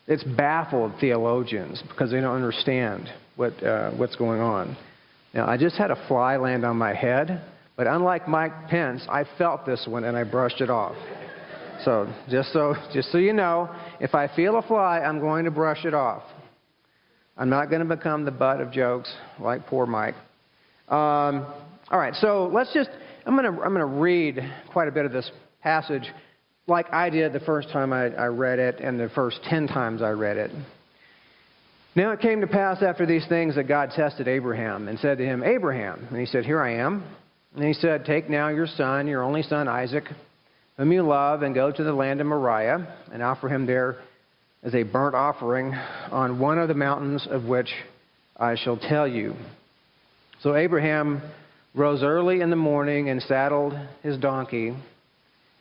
[0.08, 4.76] It's baffled theologians because they don't understand what uh, what's going on.
[5.34, 7.41] Now, I just had a fly land on my head,
[7.78, 10.95] but unlike Mike Pence, I felt this one and I brushed it off.
[11.86, 15.52] So just so just so you know, if I feel a fly, I'm going to
[15.52, 16.24] brush it off.
[17.38, 20.16] I'm not going to become the butt of jokes like poor Mike.
[20.89, 21.45] Um,
[21.89, 22.89] all right, so let's just
[23.26, 24.39] I'm going to, I'm going to read
[24.72, 25.30] quite a bit of this
[25.62, 26.04] passage
[26.68, 30.01] like I did the first time I, I read it and the first ten times
[30.01, 30.51] I read it.
[31.95, 35.26] Now it came to pass after these things that God tested Abraham and said to
[35.26, 36.07] him, Abraham.
[36.09, 37.03] And he said, Here I am.
[37.55, 40.05] And he said, Take now your son, your only son Isaac,
[40.78, 43.97] whom you love, and go to the land of Moriah and offer him there
[44.64, 45.74] as a burnt offering
[46.12, 47.74] on one of the mountains of which
[48.38, 49.36] I shall tell you.
[50.41, 51.22] So Abraham
[51.74, 54.76] rose early in the morning and saddled his donkey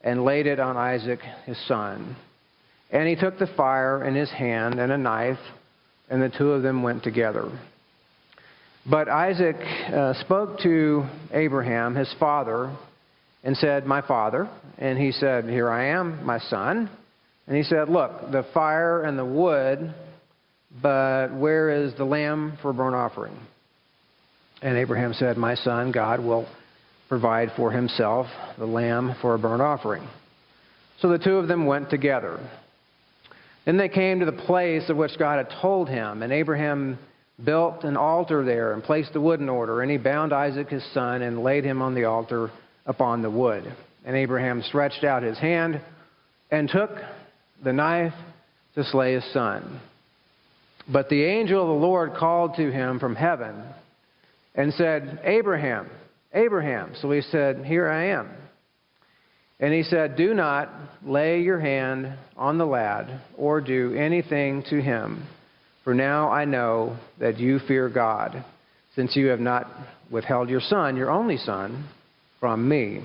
[0.00, 2.16] and laid it on Isaac his son.
[2.90, 5.38] And he took the fire in his hand and a knife,
[6.08, 7.50] and the two of them went together.
[8.88, 12.74] But Isaac uh, spoke to Abraham, his father,
[13.44, 14.48] and said, My father.
[14.78, 16.88] And he said, Here I am, my son.
[17.46, 19.92] And he said, Look, the fire and the wood,
[20.82, 23.36] but where is the lamb for burnt offering?
[24.62, 26.46] And Abraham said, My son, God will
[27.08, 28.26] provide for himself
[28.58, 30.06] the lamb for a burnt offering.
[31.00, 32.38] So the two of them went together.
[33.64, 36.98] Then they came to the place of which God had told him, and Abraham
[37.44, 40.84] built an altar there and placed the wood in order, and he bound Isaac his
[40.92, 42.50] son and laid him on the altar
[42.86, 43.72] upon the wood.
[44.04, 45.80] And Abraham stretched out his hand
[46.50, 46.90] and took
[47.62, 48.14] the knife
[48.74, 49.80] to slay his son.
[50.90, 53.62] But the angel of the Lord called to him from heaven
[54.54, 55.90] and said, Abraham,
[56.32, 56.92] Abraham.
[57.00, 58.30] So he said, Here I am.
[59.60, 60.70] And he said, Do not
[61.04, 65.26] lay your hand on the lad or do anything to him,
[65.84, 68.44] for now I know that you fear God,
[68.94, 69.66] since you have not
[70.10, 71.88] withheld your son, your only son,
[72.40, 73.02] from me.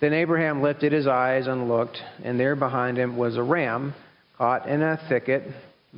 [0.00, 3.94] Then Abraham lifted his eyes and looked, and there behind him was a ram
[4.36, 5.42] caught in a thicket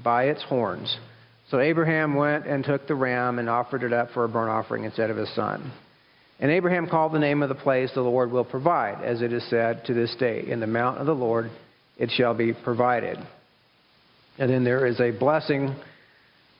[0.03, 0.97] by its horns.
[1.51, 4.85] So Abraham went and took the ram and offered it up for a burnt offering
[4.85, 5.73] instead of his son.
[6.41, 9.49] And Abraham called the name of the place the Lord will provide, as it is
[9.51, 11.51] said to this day, In the mount of the Lord
[11.97, 13.19] it shall be provided.
[14.39, 15.75] And then there is a blessing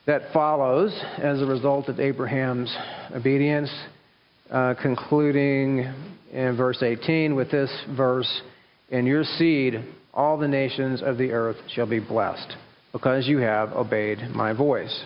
[0.05, 2.75] that follows as a result of Abraham's
[3.15, 3.71] obedience,
[4.51, 5.85] uh, concluding
[6.33, 8.41] in verse 18 with this verse
[8.89, 9.75] In your seed
[10.13, 12.55] all the nations of the earth shall be blessed,
[12.91, 15.03] because you have obeyed my voice.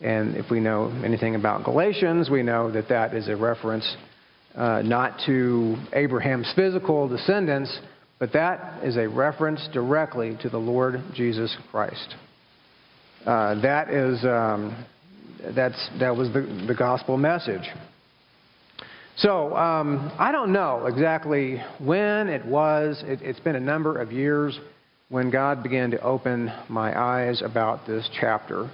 [0.00, 3.96] And if we know anything about Galatians, we know that that is a reference
[4.54, 7.76] uh, not to Abraham's physical descendants,
[8.18, 12.14] but that is a reference directly to the Lord Jesus Christ.
[13.26, 14.84] Uh, that is um,
[15.54, 17.68] that's that was the, the gospel message.
[19.16, 23.02] So um, I don't know exactly when it was.
[23.04, 24.58] It, it's been a number of years
[25.08, 28.70] when God began to open my eyes about this chapter.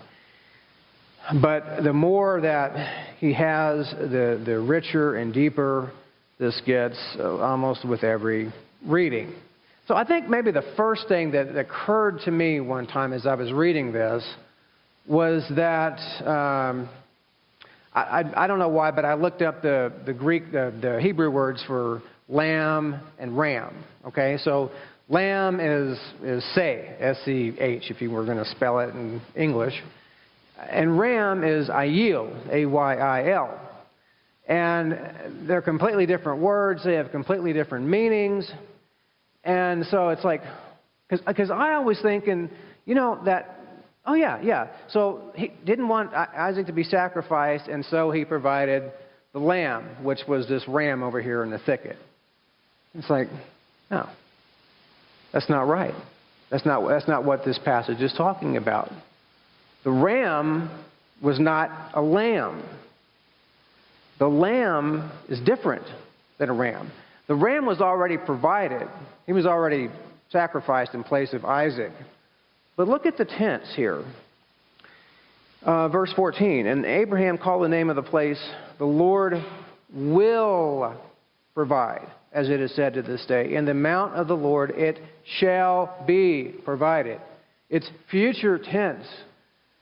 [1.41, 5.93] But the more that He has, the, the richer and deeper
[6.39, 8.53] this gets uh, almost with every
[8.85, 9.35] reading.
[9.87, 13.35] So I think maybe the first thing that occurred to me one time as I
[13.35, 14.25] was reading this
[15.07, 16.89] was that um,
[17.95, 21.01] I, I, I don't know why, but I looked up the, the Greek, the, the
[21.01, 23.85] Hebrew words for lamb and ram.
[24.07, 24.71] Okay, so
[25.09, 29.21] lamb is is say, S E H, if you were going to spell it in
[29.37, 29.75] English,
[30.59, 33.61] and ram is ayil, A Y I L.
[34.47, 36.85] And they're completely different words.
[36.85, 38.51] They have completely different meanings.
[39.43, 40.43] And so it's like,
[41.09, 42.51] because I always think, and
[42.85, 43.59] you know, that,
[44.07, 44.69] oh yeah, yeah.
[44.91, 48.93] So he didn't want Isaac to be sacrificed, and so he provided
[49.33, 51.97] the lamb, which was this ram over here in the thicket.
[52.95, 53.29] It's like,
[53.91, 54.09] no,
[55.33, 55.95] that's not right.
[56.51, 58.91] That's not, that's not what this passage is talking about.
[59.85, 60.71] The ram
[61.23, 62.63] was not a lamb.
[64.19, 65.85] The lamb is different
[66.39, 66.91] than a ram.
[67.27, 68.89] The ram was already provided,
[69.27, 69.89] he was already
[70.31, 71.93] sacrificed in place of Isaac.
[72.77, 74.05] But look at the tense here.
[75.63, 78.43] Uh, verse 14 And Abraham called the name of the place,
[78.79, 79.35] The Lord
[79.93, 80.95] will
[81.55, 83.55] provide, as it is said to this day.
[83.55, 84.99] In the mount of the Lord it
[85.39, 87.21] shall be provided.
[87.71, 89.07] It's future tense.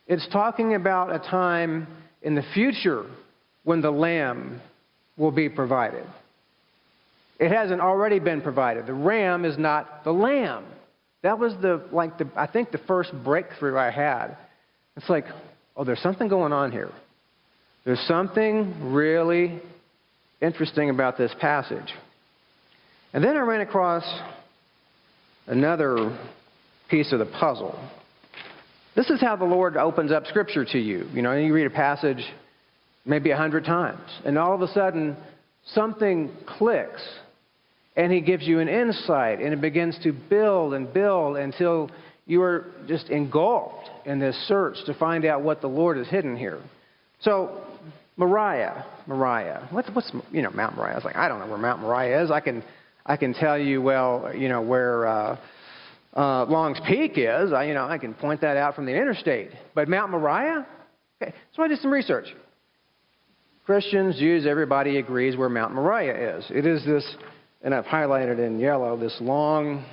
[0.06, 1.86] It's talking about a time
[2.22, 3.04] in the future
[3.64, 4.60] when the lamb
[5.16, 6.04] will be provided.
[7.38, 8.86] It hasn't already been provided.
[8.86, 10.64] The ram is not the lamb.
[11.22, 14.36] That was the like the I think the first breakthrough I had.
[14.96, 15.24] It's like,
[15.76, 16.90] oh, there's something going on here.
[17.84, 19.60] There's something really
[20.40, 21.92] interesting about this passage.
[23.12, 24.04] And then I ran across
[25.46, 26.16] another
[26.88, 27.78] piece of the puzzle.
[28.94, 31.08] This is how the Lord opens up Scripture to you.
[31.14, 32.22] You know, you read a passage
[33.06, 35.16] maybe a hundred times, and all of a sudden
[35.72, 37.02] something clicks,
[37.96, 41.90] and He gives you an insight, and it begins to build and build until
[42.26, 46.36] you are just engulfed in this search to find out what the Lord has hidden
[46.36, 46.60] here.
[47.20, 47.64] So,
[48.18, 50.92] Moriah, Moriah, what's what's you know Mount Moriah?
[50.92, 52.30] I was like, I don't know where Mount Moriah is.
[52.30, 52.62] I can
[53.06, 55.06] I can tell you well, you know where.
[55.06, 55.36] Uh,
[56.14, 57.52] uh, Long's Peak is.
[57.52, 59.50] I, you know, I can point that out from the interstate.
[59.74, 60.66] But Mount Moriah?
[61.22, 62.26] Okay, so I did some research.
[63.64, 66.44] Christians, Jews, everybody agrees where Mount Moriah is.
[66.50, 67.16] It is this,
[67.62, 69.84] and I've highlighted in yellow, this long,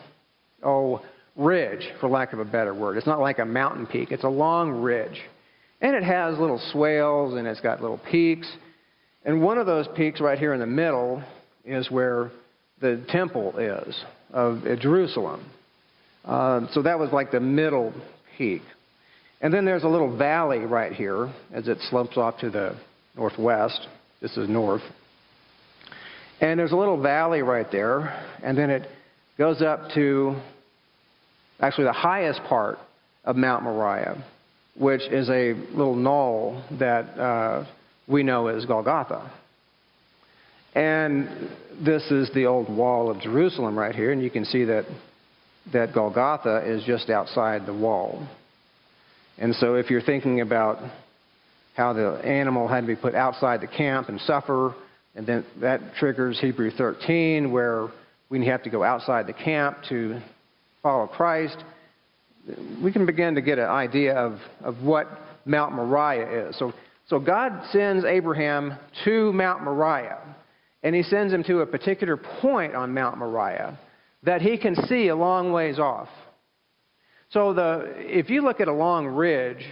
[0.63, 1.01] oh,
[1.35, 2.97] ridge, for lack of a better word.
[2.97, 5.21] It's not like a mountain peak, it's a long ridge.
[5.81, 8.51] And it has little swales and it's got little peaks.
[9.23, 11.23] And one of those peaks right here in the middle
[11.63, 12.31] is where
[12.81, 13.95] the temple is
[14.33, 15.45] of Jerusalem.
[16.25, 17.93] Uh, so that was like the middle
[18.37, 18.61] peak.
[19.41, 22.75] And then there's a little valley right here as it slopes off to the
[23.15, 23.87] northwest.
[24.21, 24.81] This is north.
[26.41, 28.87] And there's a little valley right there, and then it
[29.37, 30.35] goes up to
[31.59, 32.77] actually the highest part
[33.25, 34.23] of Mount Moriah,
[34.77, 37.65] which is a little knoll that uh,
[38.07, 39.31] we know as Golgotha.
[40.75, 41.49] And
[41.83, 44.85] this is the old wall of Jerusalem right here, and you can see that
[45.73, 48.27] that Golgotha is just outside the wall.
[49.37, 50.79] And so if you're thinking about
[51.75, 54.75] how the animal had to be put outside the camp and suffer,
[55.15, 57.87] and then that triggers Hebrew 13, where
[58.29, 60.19] we have to go outside the camp to
[60.83, 61.57] follow Christ,
[62.83, 65.07] we can begin to get an idea of, of what
[65.45, 66.57] Mount Moriah is.
[66.57, 66.73] So,
[67.07, 70.19] so God sends Abraham to Mount Moriah,
[70.83, 73.77] and he sends him to a particular point on Mount Moriah
[74.23, 76.09] that he can see a long ways off.
[77.31, 79.63] So the, if you look at a long ridge,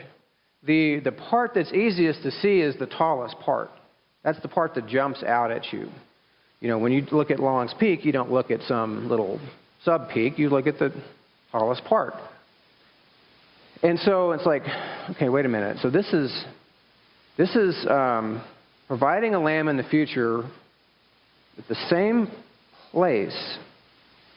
[0.64, 3.70] the, the part that's easiest to see is the tallest part.
[4.24, 5.90] That's the part that jumps out at you.
[6.60, 9.40] You know, when you look at Long's Peak, you don't look at some little
[9.84, 10.92] sub peak, you look at the
[11.52, 12.14] tallest part.
[13.84, 14.64] And so it's like,
[15.12, 15.78] okay, wait a minute.
[15.82, 16.46] So this is,
[17.38, 18.44] this is um,
[18.88, 20.40] providing a lamb in the future
[21.58, 22.32] at the same
[22.92, 23.58] place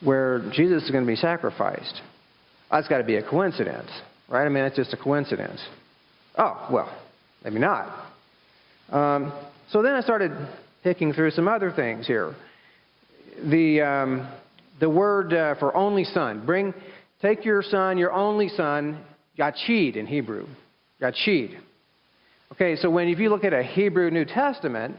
[0.02, 2.00] where Jesus is going to be sacrificed.
[2.70, 3.90] That's got to be a coincidence,
[4.28, 4.44] right?
[4.44, 5.60] I mean, it's just a coincidence.
[6.38, 6.96] Oh, well,
[7.44, 8.06] maybe not.
[8.90, 9.32] Um,
[9.70, 10.32] so then I started
[10.82, 12.34] picking through some other things here.
[13.44, 14.28] The, um,
[14.78, 16.44] the word uh, for only son.
[16.46, 16.72] Bring,
[17.20, 19.04] take your son, your only son,
[19.38, 20.46] yachid in Hebrew.
[21.00, 21.58] Yachid.
[22.52, 24.96] Okay, so when if you look at a Hebrew New Testament,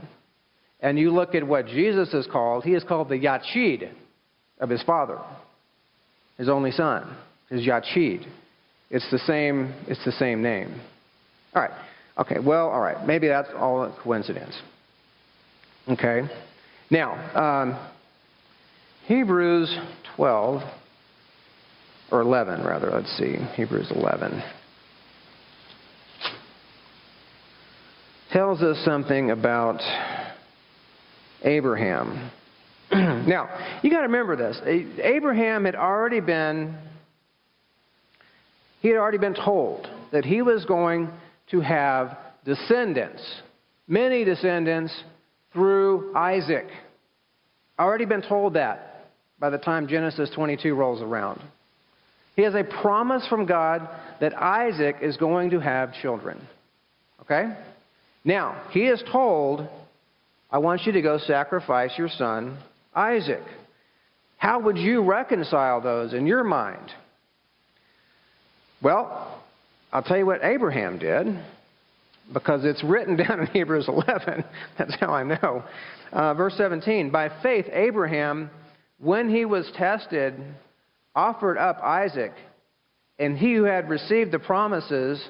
[0.82, 3.92] and you look at what Jesus is called, he is called the Yachid
[4.62, 5.20] of his father,
[6.38, 7.18] his only son,
[7.50, 8.26] his Yachid.
[8.90, 10.80] It's the same, it's the same name.
[11.54, 11.72] All right.
[12.18, 13.06] Okay, well, all right.
[13.06, 14.56] Maybe that's all a coincidence.
[15.90, 16.22] Okay.
[16.90, 17.90] Now, um,
[19.06, 19.76] Hebrews
[20.16, 20.62] 12,
[22.12, 23.38] or 11, rather, let's see.
[23.56, 24.44] Hebrews 11.
[28.32, 29.82] Tells us something about
[31.44, 32.32] Abraham.
[33.28, 33.50] now,
[33.82, 34.60] you got to remember this.
[35.02, 36.78] Abraham had already been
[38.82, 41.10] he had already been told that he was going
[41.52, 43.22] to have descendants,
[43.88, 44.92] many descendants
[45.54, 46.66] through Isaac.
[47.80, 49.08] Already been told that
[49.40, 51.42] by the time Genesis 22 rolls around.
[52.36, 53.88] He has a promise from God
[54.20, 56.48] that Isaac is going to have children.
[57.22, 57.56] Okay?
[58.24, 59.68] Now, he is told,
[60.50, 62.58] I want you to go sacrifice your son,
[62.94, 63.44] Isaac.
[64.38, 66.92] How would you reconcile those in your mind?
[68.82, 69.42] Well,
[69.94, 71.28] I'll tell you what Abraham did,
[72.34, 74.44] because it's written down in Hebrews 11.
[74.78, 75.64] That's how I know.
[76.12, 78.50] Uh, verse 17 By faith, Abraham,
[79.00, 80.34] when he was tested,
[81.16, 82.34] offered up Isaac,
[83.20, 85.24] and he who had received the promises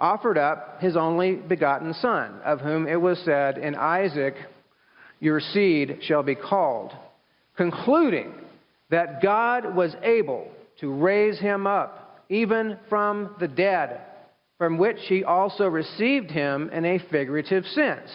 [0.00, 4.34] offered up his only begotten son, of whom it was said, In Isaac
[5.22, 6.90] your seed shall be called,
[7.56, 8.34] concluding
[8.90, 10.50] that God was able
[10.80, 14.00] to raise him up even from the dead,
[14.58, 18.10] from which he also received him in a figurative sense.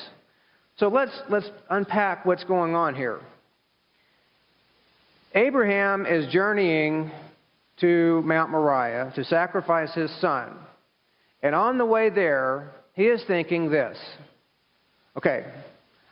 [0.80, 3.22] So let's, let's unpack what's going on here.
[5.34, 7.10] Abraham is journeying
[7.80, 10.58] to Mount Moriah to sacrifice his son.
[11.42, 13.98] And on the way there, he is thinking this
[15.16, 15.46] okay,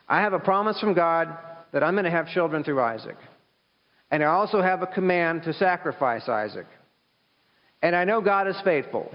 [0.08, 1.36] I have a promise from God
[1.72, 3.16] that I'm going to have children through Isaac.
[4.10, 6.66] And I also have a command to sacrifice Isaac.
[7.82, 9.12] And I know God is faithful.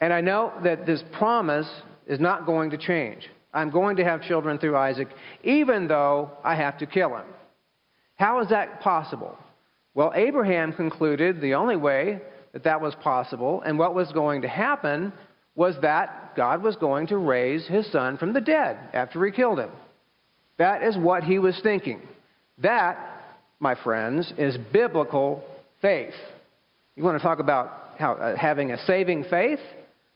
[0.00, 1.68] And I know that this promise
[2.06, 3.28] is not going to change.
[3.54, 5.08] I'm going to have children through Isaac,
[5.42, 7.26] even though I have to kill him.
[8.16, 9.38] How is that possible?
[9.94, 12.20] Well, Abraham concluded the only way
[12.52, 15.12] that that was possible and what was going to happen
[15.54, 19.58] was that God was going to raise his son from the dead after he killed
[19.58, 19.70] him.
[20.56, 22.00] That is what he was thinking.
[22.58, 22.96] That,
[23.58, 25.42] my friends, is biblical
[25.82, 26.14] faith.
[26.94, 29.58] You want to talk about how, uh, having a saving faith?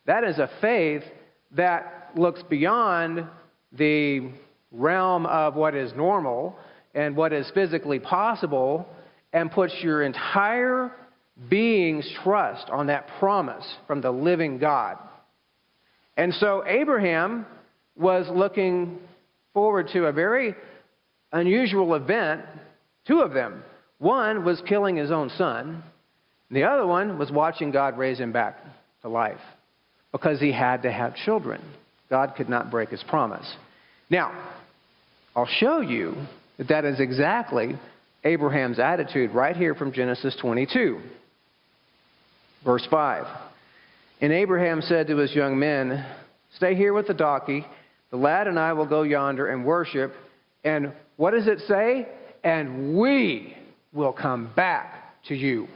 [0.06, 1.02] That is a faith
[1.56, 3.26] that looks beyond
[3.72, 4.30] the
[4.70, 6.56] realm of what is normal
[6.94, 8.86] and what is physically possible
[9.32, 10.92] and puts your entire
[11.48, 14.98] being's trust on that promise from the living God.
[16.16, 17.46] And so Abraham
[17.96, 18.98] was looking
[19.54, 20.54] forward to a very
[21.32, 22.42] unusual event,
[23.06, 23.62] two of them.
[23.98, 25.82] One was killing his own son,
[26.50, 28.58] the other one was watching God raise him back
[29.00, 29.40] to life
[30.12, 31.62] because he had to have children.
[32.10, 33.50] God could not break his promise.
[34.10, 34.32] Now,
[35.34, 36.14] I'll show you
[36.58, 37.78] that that is exactly
[38.22, 41.00] Abraham's attitude right here from Genesis 22.
[42.64, 43.24] Verse 5.
[44.22, 46.06] And Abraham said to his young men,
[46.54, 47.66] Stay here with the donkey.
[48.12, 50.14] The lad and I will go yonder and worship.
[50.62, 52.06] And what does it say?
[52.44, 53.56] And we
[53.92, 55.66] will come back to you.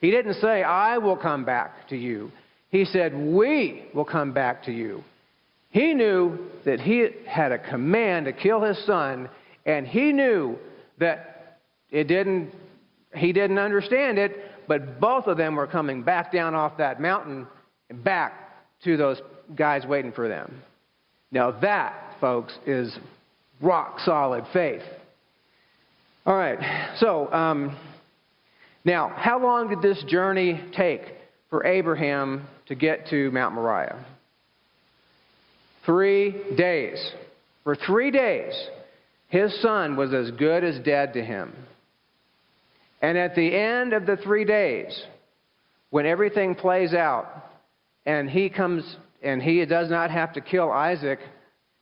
[0.00, 2.30] He didn't say, I will come back to you.
[2.70, 5.02] He said, We will come back to you.
[5.70, 9.28] He knew that he had a command to kill his son,
[9.66, 10.56] and he knew
[10.98, 11.58] that
[11.90, 12.52] it didn't,
[13.16, 14.36] he didn't understand it,
[14.68, 17.48] but both of them were coming back down off that mountain
[17.92, 18.32] and back
[18.84, 19.20] to those
[19.54, 20.62] guys waiting for them.
[21.30, 22.96] Now, that, folks, is
[23.60, 24.82] rock solid faith.
[26.24, 27.76] All right, so um,
[28.84, 31.02] now, how long did this journey take
[31.50, 34.04] for Abraham to get to Mount Moriah?
[35.84, 36.98] Three days.
[37.64, 38.54] For three days,
[39.28, 41.52] his son was as good as dead to him.
[43.00, 45.02] And at the end of the three days,
[45.90, 47.51] when everything plays out
[48.06, 51.20] and he comes and he does not have to kill Isaac,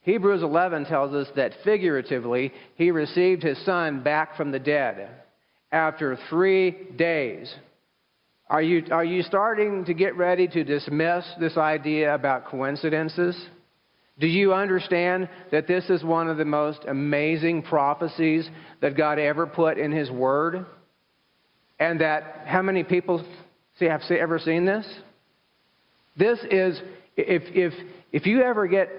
[0.03, 5.09] Hebrews 11 tells us that figuratively, he received his son back from the dead
[5.73, 7.53] after three days.
[8.49, 13.37] Are you, are you starting to get ready to dismiss this idea about coincidences?
[14.19, 18.49] Do you understand that this is one of the most amazing prophecies
[18.81, 20.67] that God ever put in His Word?
[21.79, 23.25] And that how many people
[23.79, 24.87] see, have ever seen this?
[26.21, 26.79] This is,
[27.17, 27.73] if, if,
[28.13, 28.91] if you ever get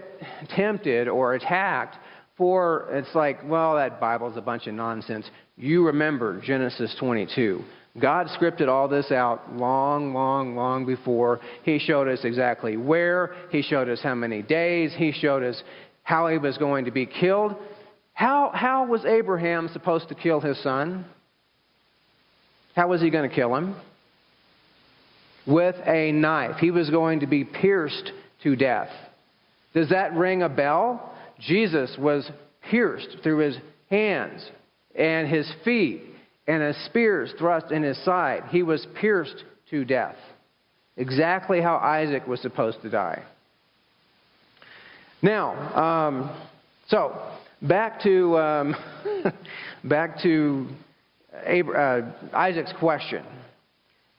[0.55, 1.95] tempted or attacked
[2.35, 5.29] for it's like, well, that Bible's a bunch of nonsense.
[5.55, 7.61] You remember Genesis 22.
[7.99, 11.41] God scripted all this out long, long, long before.
[11.61, 13.35] He showed us exactly where.
[13.51, 14.91] He showed us how many days.
[14.97, 15.61] He showed us
[16.01, 17.53] how he was going to be killed.
[18.13, 21.05] How, how was Abraham supposed to kill his son?
[22.75, 23.75] How was he going to kill him?
[25.47, 26.57] With a knife.
[26.57, 28.11] He was going to be pierced
[28.43, 28.89] to death.
[29.73, 31.13] Does that ring a bell?
[31.39, 32.29] Jesus was
[32.69, 33.57] pierced through his
[33.89, 34.45] hands
[34.95, 36.03] and his feet,
[36.47, 38.43] and a spears thrust in his side.
[38.49, 40.17] He was pierced to death.
[40.97, 43.23] Exactly how Isaac was supposed to die.
[45.21, 46.41] Now, um,
[46.87, 47.15] so
[47.61, 48.75] back to um,
[49.83, 50.67] back to
[51.47, 53.23] Abra- uh, Isaac's question.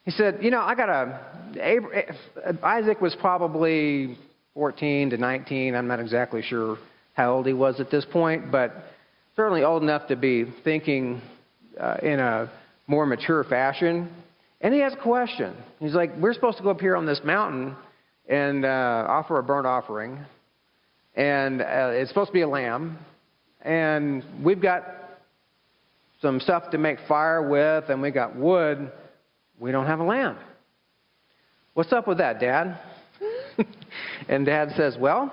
[0.04, 1.32] He said, "You know, I got a
[2.62, 4.16] Isaac was probably
[4.54, 5.74] 14 to 19.
[5.74, 6.78] I'm not exactly sure
[7.14, 8.72] how old he was at this point, but
[9.36, 11.20] certainly old enough to be thinking
[11.78, 12.50] uh, in a
[12.86, 14.10] more mature fashion.
[14.60, 15.56] And he has a question.
[15.80, 17.76] He's like, We're supposed to go up here on this mountain
[18.28, 20.18] and uh, offer a burnt offering,
[21.16, 22.98] and uh, it's supposed to be a lamb,
[23.62, 24.84] and we've got
[26.20, 28.92] some stuff to make fire with, and we got wood.
[29.62, 30.36] We don't have a lamb.
[31.74, 32.80] What's up with that, Dad?
[34.28, 35.32] and Dad says, Well,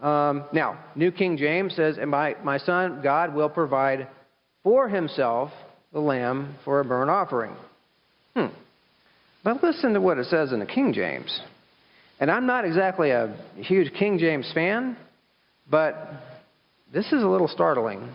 [0.00, 4.08] um, now, New King James says, And my, my son, God will provide
[4.62, 5.50] for himself
[5.92, 7.54] the lamb for a burnt offering.
[8.34, 8.46] Hmm.
[9.44, 11.38] But listen to what it says in the King James.
[12.18, 14.96] And I'm not exactly a huge King James fan,
[15.70, 16.12] but
[16.94, 18.08] this is a little startling.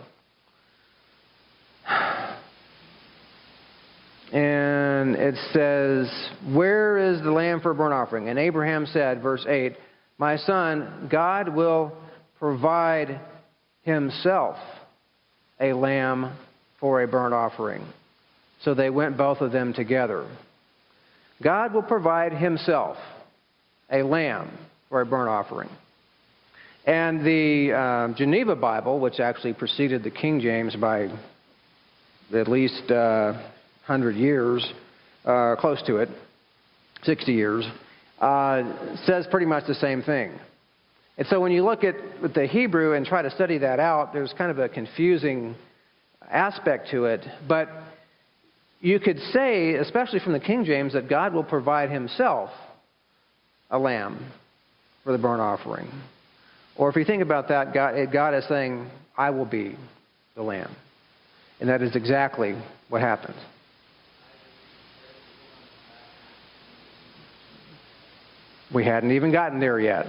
[4.32, 6.10] And it says,
[6.54, 8.28] Where is the lamb for a burnt offering?
[8.28, 9.76] And Abraham said, verse 8,
[10.18, 11.92] My son, God will
[12.38, 13.20] provide
[13.82, 14.56] himself
[15.60, 16.36] a lamb
[16.80, 17.86] for a burnt offering.
[18.62, 20.26] So they went both of them together.
[21.42, 22.96] God will provide himself
[23.90, 24.50] a lamb
[24.88, 25.68] for a burnt offering.
[26.84, 31.10] And the uh, Geneva Bible, which actually preceded the King James by
[32.32, 33.50] at least uh,
[33.86, 34.66] 100 years,
[35.24, 36.08] uh, close to it,
[37.04, 37.64] 60 years,
[38.20, 40.32] uh, says pretty much the same thing.
[41.18, 41.94] And so when you look at
[42.34, 45.54] the Hebrew and try to study that out, there's kind of a confusing
[46.28, 47.24] aspect to it.
[47.48, 47.68] But
[48.80, 52.50] you could say, especially from the King James, that God will provide himself
[53.70, 54.32] a lamb
[55.04, 55.88] for the burnt offering.
[56.76, 59.76] Or if you think about that, God, God is saying, I will be
[60.34, 60.74] the lamb.
[61.60, 62.54] And that is exactly
[62.90, 63.36] what happened.
[68.74, 70.06] We hadn't even gotten there yet.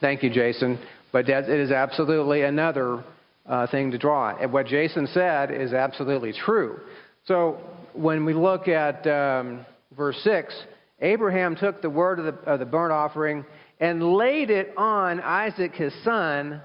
[0.00, 0.78] Thank you, Jason.
[1.12, 3.02] But that, it is absolutely another
[3.46, 4.36] uh, thing to draw.
[4.36, 6.80] And what Jason said is absolutely true.
[7.26, 7.58] So
[7.94, 9.64] when we look at um,
[9.96, 10.54] verse 6,
[11.00, 13.44] Abraham took the word of the, of the burnt offering
[13.80, 16.60] and laid it on Isaac his son,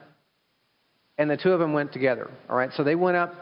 [1.18, 2.30] and the two of them went together.
[2.50, 3.34] All right, so they went up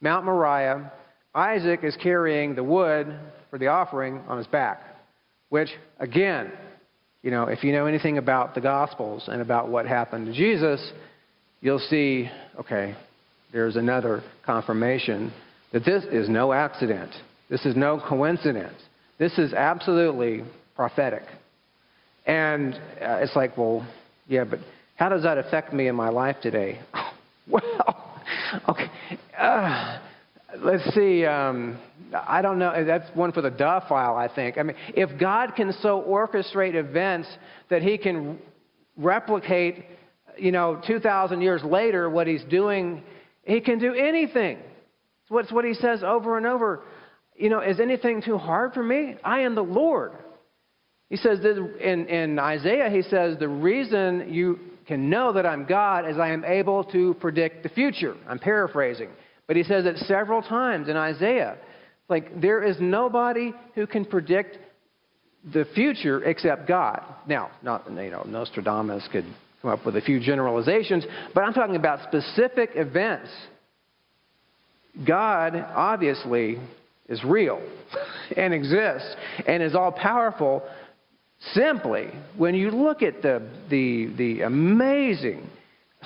[0.00, 0.90] Mount Moriah.
[1.34, 3.14] Isaac is carrying the wood
[3.50, 4.82] for the offering on his back,
[5.48, 5.68] which,
[5.98, 6.52] again,
[7.22, 10.92] you know, if you know anything about the Gospels and about what happened to Jesus,
[11.60, 12.96] you'll see, okay,
[13.52, 15.32] there's another confirmation
[15.72, 17.10] that this is no accident.
[17.48, 18.74] This is no coincidence.
[19.18, 20.44] This is absolutely
[20.76, 21.22] prophetic.
[22.26, 23.86] And uh, it's like, well,
[24.26, 24.60] yeah, but
[24.96, 26.80] how does that affect me in my life today?
[27.48, 28.22] well,
[28.68, 28.86] okay.
[29.36, 29.98] Uh,
[30.62, 31.24] let's see.
[31.24, 31.78] Um,
[32.12, 32.84] I don't know.
[32.84, 34.58] That's one for the duh file, I think.
[34.58, 37.28] I mean, if God can so orchestrate events
[37.68, 38.38] that He can
[38.96, 39.84] replicate,
[40.36, 43.02] you know, 2,000 years later what He's doing,
[43.44, 44.58] He can do anything.
[45.30, 46.80] It's what, He says over and over.
[47.36, 49.16] You know, is anything too hard for me?
[49.24, 50.12] I am the Lord.
[51.08, 55.66] He says this in, in Isaiah, he says, the reason you can know that I'm
[55.66, 58.16] God is I am able to predict the future.
[58.28, 59.08] I'm paraphrasing.
[59.50, 61.58] But he says it several times in Isaiah.
[62.08, 64.56] Like, there is nobody who can predict
[65.52, 67.02] the future except God.
[67.26, 69.24] Now, not, you know, Nostradamus could
[69.60, 71.04] come up with a few generalizations,
[71.34, 73.28] but I'm talking about specific events.
[75.04, 76.60] God, obviously,
[77.08, 77.60] is real
[78.36, 79.16] and exists
[79.48, 80.62] and is all powerful
[81.54, 85.50] simply when you look at the, the, the amazing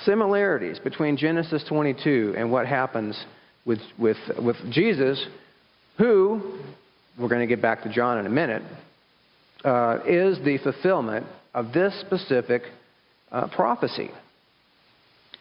[0.03, 3.17] similarities between Genesis 22 and what happens
[3.65, 5.23] with, with, with Jesus,
[5.97, 6.59] who,
[7.17, 8.63] we're going to get back to John in a minute,
[9.63, 12.63] uh, is the fulfillment of this specific
[13.31, 14.11] uh, prophecy.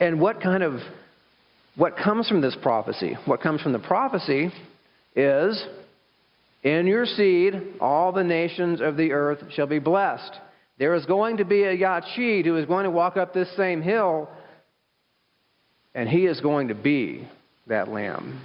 [0.00, 0.80] And what kind of
[1.76, 3.16] what comes from this prophecy?
[3.24, 4.52] What comes from the prophecy
[5.16, 5.66] is
[6.62, 10.38] in your seed, all the nations of the earth shall be blessed.
[10.78, 13.82] There is going to be a Yachid who is going to walk up this same
[13.82, 14.28] hill,
[15.94, 17.28] and he is going to be
[17.66, 18.40] that lamb.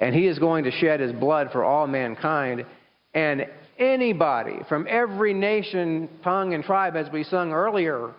[0.00, 2.66] And he is going to shed his blood for all mankind.
[3.14, 3.46] And
[3.78, 8.12] anybody from every nation, tongue, and tribe, as we sung earlier,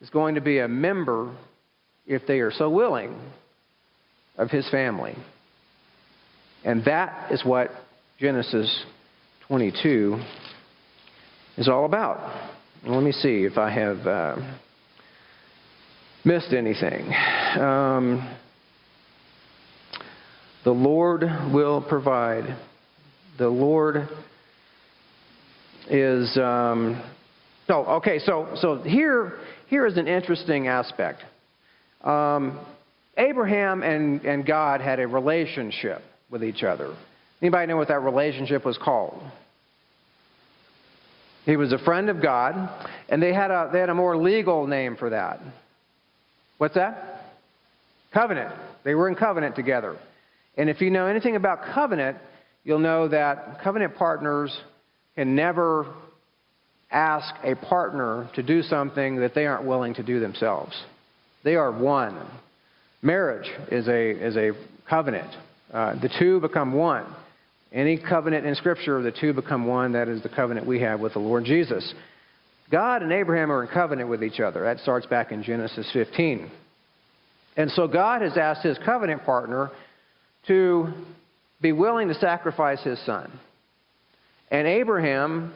[0.00, 1.34] is going to be a member,
[2.06, 3.18] if they are so willing,
[4.38, 5.16] of his family.
[6.64, 7.70] And that is what
[8.18, 8.84] Genesis
[9.48, 10.20] 22
[11.56, 12.52] is all about.
[12.84, 14.36] Let me see if I have uh,
[16.26, 17.06] missed anything.
[17.58, 18.36] Um,
[20.64, 21.22] the Lord
[21.52, 22.56] will provide.
[23.38, 24.08] The Lord
[25.88, 26.36] is.
[26.36, 27.00] Um,
[27.68, 29.38] so okay, so so here
[29.68, 31.22] here is an interesting aspect.
[32.02, 32.58] Um,
[33.16, 36.94] Abraham and, and God had a relationship with each other.
[37.40, 39.22] Anybody know what that relationship was called?
[41.44, 42.68] He was a friend of God,
[43.08, 45.40] and they had a, they had a more legal name for that.
[46.58, 47.22] What's that?
[48.12, 48.54] Covenant.
[48.84, 49.96] They were in covenant together.
[50.56, 52.16] And if you know anything about covenant,
[52.64, 54.56] you'll know that covenant partners
[55.14, 55.94] can never
[56.90, 60.72] ask a partner to do something that they aren't willing to do themselves.
[61.44, 62.18] They are one.
[63.02, 64.52] Marriage is a, is a
[64.88, 65.30] covenant.
[65.72, 67.04] Uh, the two become one.
[67.72, 69.92] Any covenant in Scripture, of the two become one.
[69.92, 71.92] That is the covenant we have with the Lord Jesus.
[72.70, 74.62] God and Abraham are in covenant with each other.
[74.62, 76.50] That starts back in Genesis 15.
[77.56, 79.70] And so God has asked his covenant partner
[80.48, 80.92] to
[81.60, 83.30] be willing to sacrifice his son.
[84.50, 85.52] And Abraham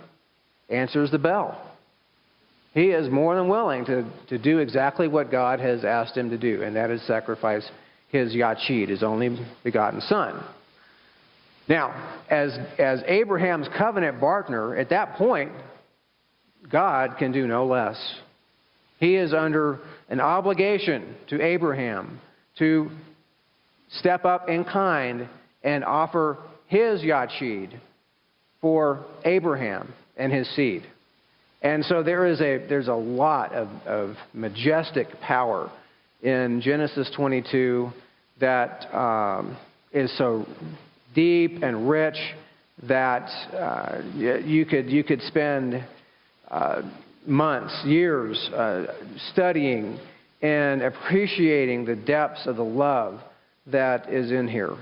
[0.69, 1.61] answers the bell.
[2.73, 6.39] He is more than willing to, to do exactly what God has asked him to
[6.39, 7.69] do, and that is sacrifice
[8.11, 10.43] his Yachid, his only begotten son.
[11.69, 15.53] Now, as, as Abraham's covenant partner, at that point,
[16.69, 17.99] God can do no less.
[18.99, 22.21] He is under an obligation to Abraham
[22.59, 22.91] to
[23.99, 25.29] step up in kind
[25.63, 27.79] and offer his Yachid
[28.61, 30.83] for Abraham and his seed.
[31.63, 35.71] And so there is a, there's a lot of, of majestic power
[36.23, 37.91] in Genesis 22
[38.41, 39.57] that um,
[39.93, 40.47] is so
[41.15, 42.17] deep and rich
[42.85, 45.85] that uh, you, could, you could spend
[46.51, 46.83] uh,
[47.27, 48.87] months, years uh,
[49.33, 49.99] studying
[50.43, 53.21] and appreciating the depths of the love
[53.67, 54.77] that is in here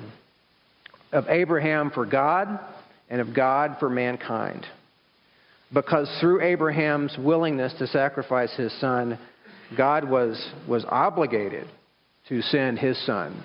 [1.12, 2.60] of Abraham for God
[3.08, 4.66] and of God for mankind.
[5.72, 9.18] Because through Abraham's willingness to sacrifice his son,
[9.76, 11.66] God was, was obligated
[12.28, 13.42] to send his son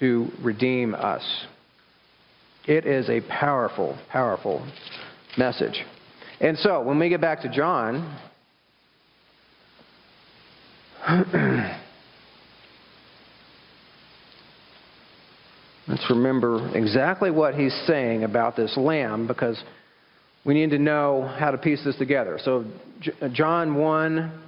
[0.00, 1.22] to redeem us.
[2.66, 4.66] It is a powerful, powerful
[5.36, 5.84] message.
[6.40, 8.18] And so, when we get back to John,
[15.86, 19.62] let's remember exactly what he's saying about this lamb because
[20.46, 22.38] we need to know how to piece this together.
[22.42, 22.64] So,
[23.32, 24.42] John 1,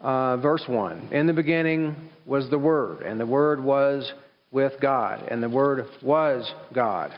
[0.00, 4.10] uh, verse 1 In the beginning was the Word, and the Word was
[4.52, 7.12] with God, and the Word was God.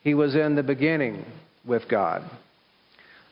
[0.00, 1.24] He was in the beginning
[1.64, 2.28] with God.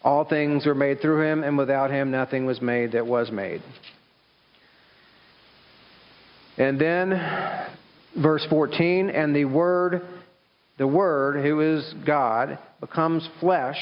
[0.02, 3.62] All things were made through him, and without him nothing was made that was made.
[6.56, 7.10] And then,
[8.20, 10.02] verse 14, and the Word,
[10.78, 13.78] the Word, who is God, becomes flesh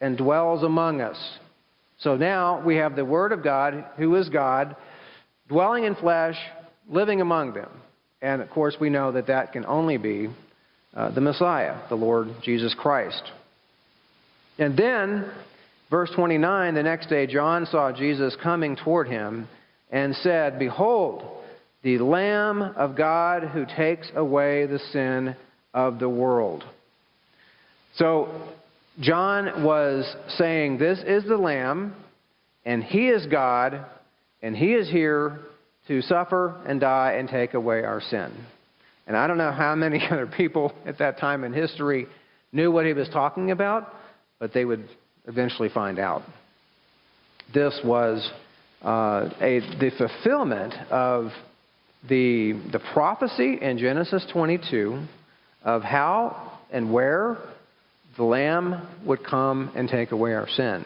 [0.00, 1.18] and dwells among us.
[1.98, 4.74] So now we have the Word of God, who is God,
[5.48, 6.36] dwelling in flesh,
[6.88, 7.70] living among them.
[8.22, 10.28] And of course, we know that that can only be
[10.94, 13.22] uh, the Messiah, the Lord Jesus Christ.
[14.58, 15.30] And then,
[15.90, 19.48] verse 29, the next day, John saw Jesus coming toward him
[19.90, 21.22] and said, Behold,
[21.82, 25.34] the Lamb of God who takes away the sin
[25.74, 26.64] of the world.
[27.96, 28.28] So,
[29.00, 31.94] John was saying, This is the Lamb,
[32.64, 33.84] and He is God,
[34.42, 35.40] and He is here
[35.88, 38.32] to suffer and die and take away our sin.
[39.06, 42.06] And I don't know how many other people at that time in history
[42.52, 43.92] knew what he was talking about,
[44.38, 44.88] but they would
[45.30, 46.22] eventually find out.
[47.54, 48.28] This was
[48.82, 51.30] uh, a, the fulfillment of
[52.08, 55.06] the, the prophecy in Genesis 22
[55.64, 57.38] of how and where
[58.16, 60.84] the Lamb would come and take away our sin.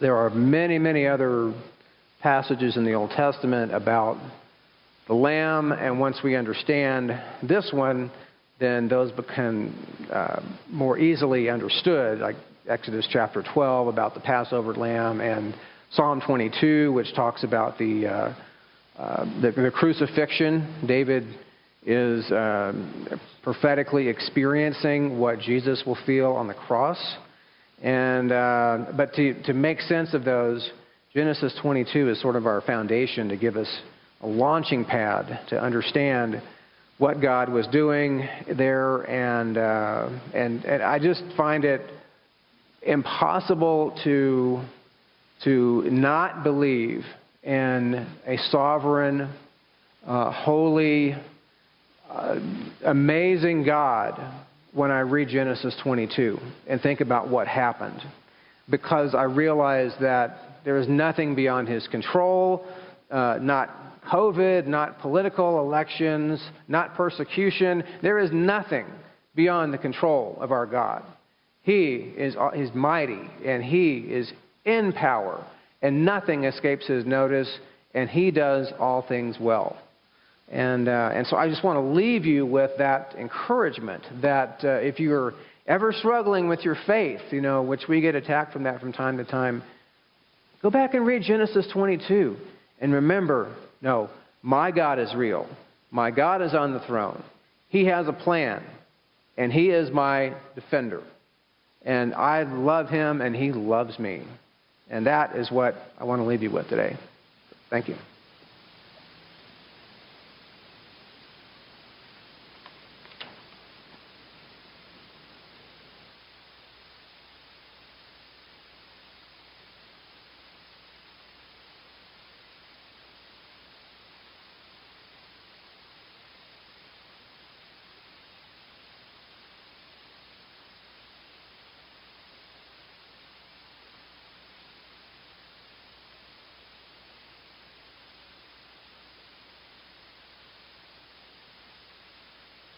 [0.00, 1.54] There are many, many other
[2.20, 4.18] passages in the Old Testament about
[5.06, 8.10] the Lamb, and once we understand this one,
[8.58, 9.74] then those become
[10.12, 12.36] uh, more easily understood, like
[12.68, 15.54] Exodus chapter 12 about the Passover lamb, and
[15.92, 18.34] Psalm 22, which talks about the, uh,
[19.00, 20.84] uh, the, the, crucifixion.
[20.84, 21.28] David
[21.84, 26.98] is um, prophetically experiencing what Jesus will feel on the cross.
[27.82, 30.68] And, uh, but to, to make sense of those,
[31.14, 33.68] Genesis 22 is sort of our foundation to give us
[34.22, 36.42] a launching pad to understand
[36.98, 39.02] what God was doing there.
[39.02, 41.82] And, uh, and, and I just find it
[42.86, 44.62] impossible to,
[45.44, 47.04] to not believe
[47.42, 49.30] in a sovereign,
[50.06, 51.14] uh, holy,
[52.10, 52.38] uh,
[52.84, 54.20] amazing God
[54.72, 56.38] when I read Genesis 22
[56.68, 58.00] and think about what happened.
[58.68, 62.66] Because I realize that there is nothing beyond his control,
[63.10, 67.84] uh, not COVID, not political elections, not persecution.
[68.02, 68.86] There is nothing
[69.34, 71.04] beyond the control of our God.
[71.66, 74.32] He is, is mighty and he is
[74.64, 75.44] in power,
[75.82, 77.52] and nothing escapes his notice,
[77.92, 79.76] and he does all things well.
[80.48, 84.74] And, uh, and so I just want to leave you with that encouragement that uh,
[84.74, 85.34] if you're
[85.66, 89.16] ever struggling with your faith, you know, which we get attacked from that from time
[89.16, 89.60] to time,
[90.62, 92.36] go back and read Genesis 22
[92.80, 93.52] and remember
[93.82, 94.08] no,
[94.40, 95.48] my God is real.
[95.90, 97.24] My God is on the throne.
[97.70, 98.62] He has a plan,
[99.36, 101.02] and He is my defender.
[101.86, 104.22] And I love Him, and He loves me.
[104.90, 106.96] And that is what I want to leave you with today.
[107.70, 107.96] Thank you.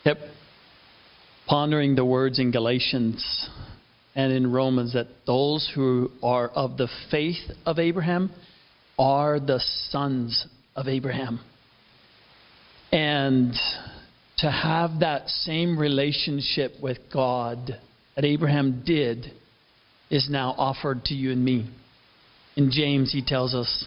[0.09, 0.23] Kept
[1.47, 3.51] pondering the words in Galatians
[4.15, 7.37] and in Romans that those who are of the faith
[7.67, 8.31] of Abraham
[8.99, 9.61] are the
[9.91, 11.41] sons of Abraham.
[12.91, 13.53] And
[14.39, 17.79] to have that same relationship with God
[18.17, 19.27] that Abraham did
[20.09, 21.71] is now offered to you and me.
[22.57, 23.87] In James, he tells us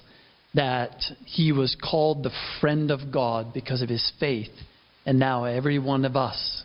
[0.53, 4.51] that he was called the friend of God because of his faith.
[5.05, 6.63] And now, every one of us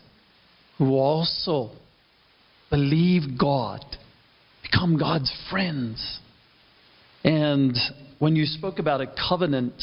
[0.77, 1.71] who also
[2.69, 3.83] believe God
[4.61, 6.19] become God's friends.
[7.23, 7.75] And
[8.19, 9.81] when you spoke about a covenant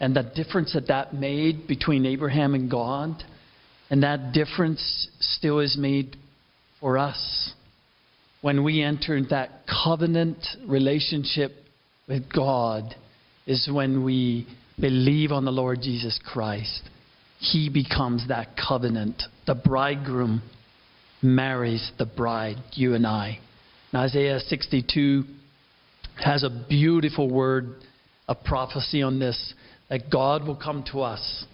[0.00, 3.22] and the difference that that made between Abraham and God,
[3.90, 6.16] and that difference still is made
[6.80, 7.52] for us
[8.42, 10.36] when we enter that covenant
[10.66, 11.52] relationship
[12.06, 12.94] with God,
[13.46, 14.46] is when we
[14.78, 16.82] believe on the Lord Jesus Christ
[17.44, 19.22] he becomes that covenant.
[19.46, 20.42] The bridegroom
[21.22, 23.38] marries the bride, you and I.
[23.92, 25.24] And Isaiah 62
[26.24, 27.76] has a beautiful word,
[28.28, 29.54] a prophecy on this
[29.90, 31.44] that God will come to us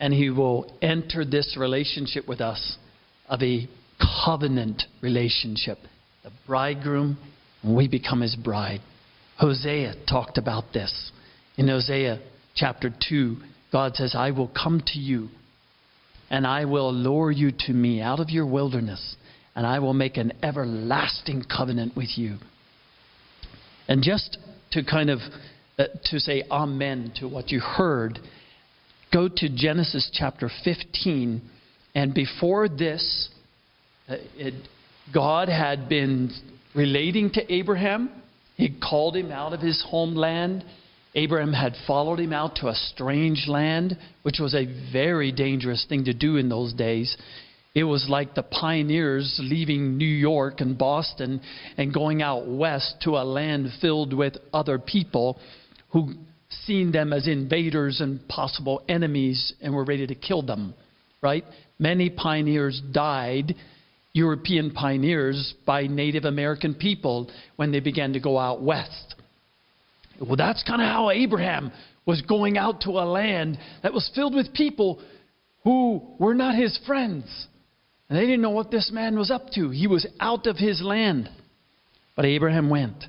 [0.00, 2.78] and he will enter this relationship with us
[3.28, 3.68] of a
[4.24, 5.78] covenant relationship.
[6.22, 7.18] The bridegroom,
[7.62, 8.80] and we become his bride.
[9.38, 11.12] Hosea talked about this.
[11.56, 12.20] In Hosea
[12.54, 13.36] chapter 2,
[13.74, 15.30] God says, I will come to you
[16.30, 19.16] and I will lure you to me out of your wilderness,
[19.56, 22.36] and I will make an everlasting covenant with you.
[23.88, 24.38] And just
[24.70, 25.18] to kind of
[25.76, 28.20] uh, to say amen to what you heard,
[29.12, 31.42] go to Genesis chapter 15,
[31.96, 33.28] and before this,
[34.08, 34.54] uh, it,
[35.12, 36.30] God had been
[36.76, 38.08] relating to Abraham.
[38.54, 40.64] He called him out of his homeland.
[41.14, 46.04] Abraham had followed him out to a strange land, which was a very dangerous thing
[46.06, 47.16] to do in those days.
[47.74, 51.40] It was like the pioneers leaving New York and Boston
[51.76, 55.38] and going out west to a land filled with other people
[55.90, 56.14] who
[56.66, 60.74] seen them as invaders and possible enemies and were ready to kill them,
[61.20, 61.44] right?
[61.78, 63.54] Many pioneers died,
[64.12, 69.13] European pioneers, by Native American people when they began to go out west.
[70.20, 71.72] Well, that's kind of how Abraham
[72.06, 75.02] was going out to a land that was filled with people
[75.64, 77.24] who were not his friends.
[78.08, 79.70] And they didn't know what this man was up to.
[79.70, 81.30] He was out of his land.
[82.14, 83.04] But Abraham went.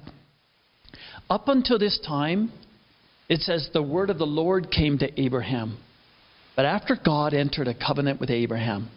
[1.30, 2.52] Up until this time,
[3.27, 5.77] It says, The word of the Lord came to Abraham.
[6.56, 8.90] But after God entered a covenant with Abraham,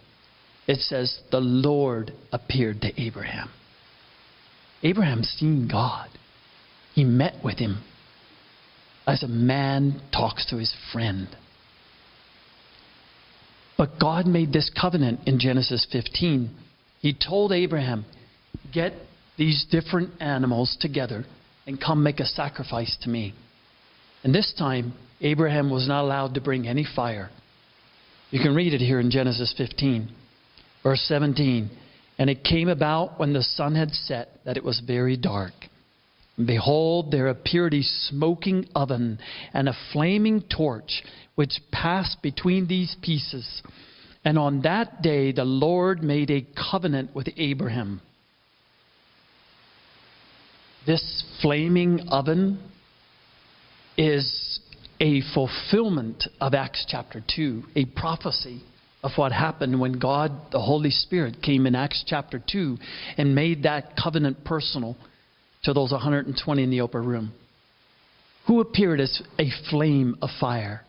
[0.66, 3.48] it says, The Lord appeared to Abraham.
[4.82, 6.08] Abraham seen God.
[6.94, 7.82] He met with him
[9.08, 11.28] as a man talks to his friend.
[13.78, 16.50] But God made this covenant in Genesis 15.
[17.00, 18.04] He told Abraham,
[18.72, 18.92] Get
[19.38, 21.24] these different animals together
[21.66, 23.32] and come make a sacrifice to me.
[24.24, 27.30] And this time, Abraham was not allowed to bring any fire.
[28.30, 30.10] You can read it here in Genesis 15,
[30.82, 31.70] verse 17.
[32.18, 35.54] And it came about when the sun had set that it was very dark.
[36.44, 39.18] Behold, there appeared a smoking oven
[39.52, 41.02] and a flaming torch
[41.34, 43.62] which passed between these pieces.
[44.24, 48.00] And on that day the Lord made a covenant with Abraham.
[50.86, 52.60] This flaming oven
[53.96, 54.60] is
[55.00, 58.62] a fulfillment of Acts chapter 2, a prophecy
[59.02, 62.78] of what happened when God, the Holy Spirit, came in Acts chapter 2
[63.16, 64.96] and made that covenant personal
[65.64, 67.32] to those 120 in the upper room.
[68.46, 70.82] Who appeared as a flame of fire?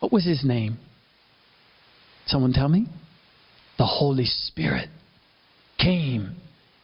[0.00, 0.78] What was his name?
[2.26, 2.86] Someone tell me?
[3.78, 4.88] The Holy Spirit
[5.78, 6.36] came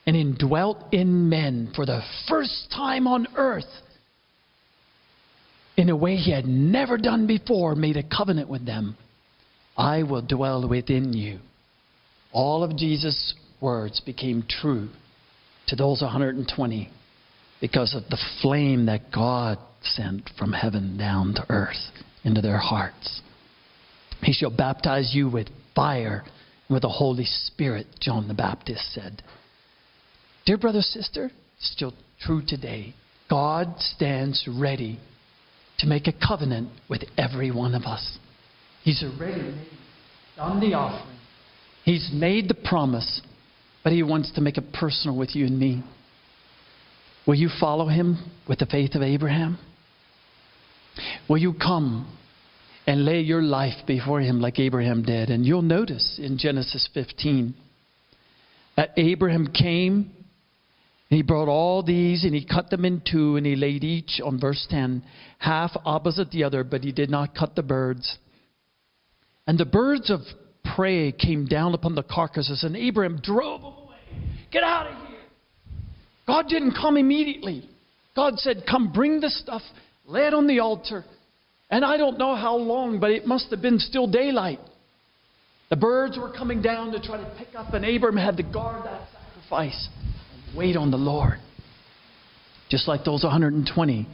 [0.07, 3.65] and indwelt in men for the first time on earth
[5.77, 8.97] in a way he had never done before, made a covenant with them.
[9.77, 11.41] I will dwell within you.
[12.33, 14.89] All of Jesus' words became true
[15.69, 16.91] to those 120
[17.61, 21.91] because of the flame that God sent from heaven down to earth
[22.25, 23.21] into their hearts.
[24.23, 26.25] He shall baptize you with fire
[26.69, 29.23] and with the Holy Spirit, John the Baptist said.
[30.45, 32.95] Dear brother, sister, still true today.
[33.29, 34.99] God stands ready
[35.79, 38.19] to make a covenant with every one of us.
[38.83, 39.55] He's already
[40.37, 41.19] done the offering.
[41.85, 43.21] He's made the promise,
[43.87, 45.81] but He wants to make it personal with you and me.
[47.25, 49.61] Will you follow Him with the faith of Abraham?
[51.29, 52.19] Will you come
[52.85, 55.31] and lay your life before Him like Abraham did?
[55.31, 57.55] And you'll notice in Genesis 15
[58.77, 60.11] that Abraham came
[61.09, 64.21] and he brought all these and he cut them in two and he laid each
[64.21, 65.05] on verse 10,
[65.39, 68.17] half opposite the other, but he did not cut the birds.
[69.47, 70.23] And the birds of
[70.75, 73.76] prey came down upon the carcasses and Abraham drove them.
[74.51, 75.19] Get out of here.
[76.27, 77.69] God didn't come immediately.
[78.15, 79.63] God said, Come bring the stuff,
[80.07, 81.05] lay it on the altar.
[81.71, 84.61] And I don't know how long, but it must have been still daylight.
[85.69, 88.85] The birds were coming down to try to pick up, and Abram had to guard
[88.87, 89.89] that sacrifice.
[90.33, 91.39] and Wait on the Lord.
[92.69, 94.09] Just like those 120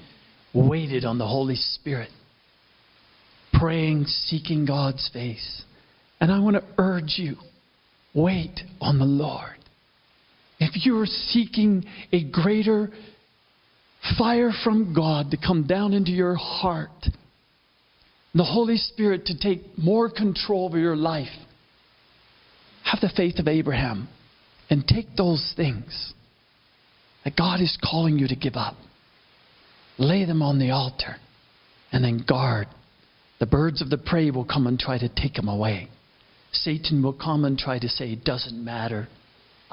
[0.55, 2.11] waited on the Holy Spirit,
[3.53, 5.63] praying, seeking God's face.
[6.21, 7.37] And I want to urge you
[8.15, 9.62] wait on the Lord.
[10.75, 12.91] If you're seeking a greater
[14.19, 16.91] fire from God to come down into your heart,
[18.35, 21.29] the Holy Spirit to take more control over your life,
[22.85, 24.09] have the faith of Abraham
[24.71, 26.15] and take those things
[27.25, 28.75] that God is calling you to give up.
[29.99, 31.17] Lay them on the altar
[31.93, 32.67] and then guard.
[33.39, 35.89] The birds of the prey will come and try to take them away.
[36.53, 39.09] Satan will come and try to say, It doesn't matter.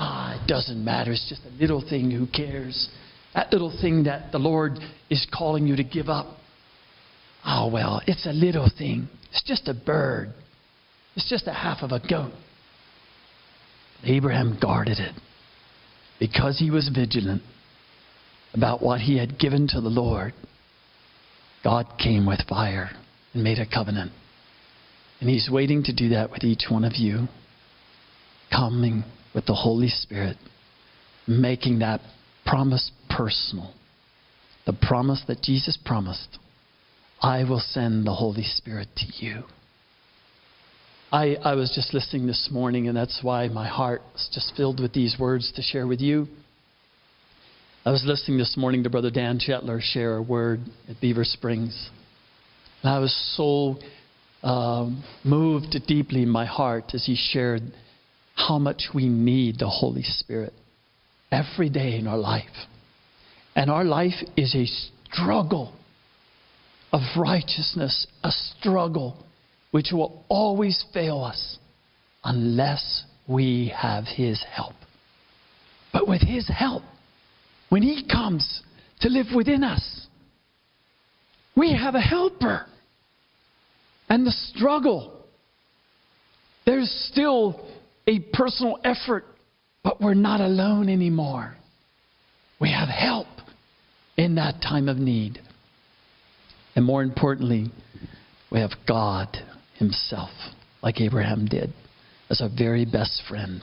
[0.02, 1.12] Ah, it doesn't matter.
[1.12, 2.10] It's just a little thing.
[2.10, 2.90] Who cares?
[3.36, 6.38] That little thing that the Lord is calling you to give up.
[7.46, 9.10] Oh, well, it's a little thing.
[9.30, 10.34] It's just a bird.
[11.16, 12.32] It's just a half of a goat.
[14.04, 15.14] Abraham guarded it
[16.20, 17.42] because he was vigilant
[18.54, 20.34] about what he had given to the Lord,
[21.64, 22.92] God came with fire
[23.34, 24.12] and made a covenant.
[25.20, 27.28] And he's waiting to do that with each one of you,
[28.52, 29.04] coming
[29.40, 30.36] with the Holy Spirit,
[31.26, 32.02] making that
[32.46, 33.74] promise personal.
[34.66, 36.38] The promise that Jesus promised
[37.22, 39.44] I will send the Holy Spirit to you.
[41.10, 44.82] I, I was just listening this morning, and that's why my heart was just filled
[44.82, 46.28] with these words to share with you.
[47.86, 50.60] I was listening this morning to Brother Dan Shetler share a word
[50.90, 51.90] at Beaver Springs.
[52.84, 53.78] And I was so
[54.46, 57.62] um, moved deeply in my heart as he shared
[58.48, 60.54] how much we need the Holy Spirit
[61.32, 62.46] every day in our life.
[63.56, 64.66] And our life is a
[65.12, 65.74] struggle
[66.94, 69.18] of righteousness, a struggle
[69.72, 71.58] which will always fail us
[72.24, 74.74] unless we have His help.
[75.92, 76.84] But with His help,
[77.68, 78.64] when He comes
[79.02, 80.08] to live within us,
[81.56, 82.66] We have a helper.
[84.08, 85.26] And the struggle,
[86.66, 87.60] there's still
[88.10, 89.24] a personal effort,
[89.84, 91.56] but we're not alone anymore.
[92.60, 93.28] We have help
[94.18, 95.40] in that time of need.
[96.76, 97.72] And more importantly,
[98.52, 99.38] we have God
[99.76, 100.32] Himself,
[100.82, 101.72] like Abraham did,
[102.32, 103.62] as our very best friend,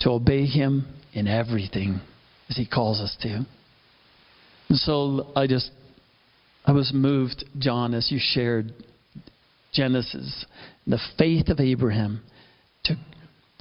[0.00, 2.00] to obey Him in everything
[2.48, 3.46] as He calls us to.
[4.70, 5.70] And so I just,
[6.64, 8.72] I was moved, John, as you shared
[9.72, 10.46] Genesis,
[10.86, 12.22] the faith of Abraham,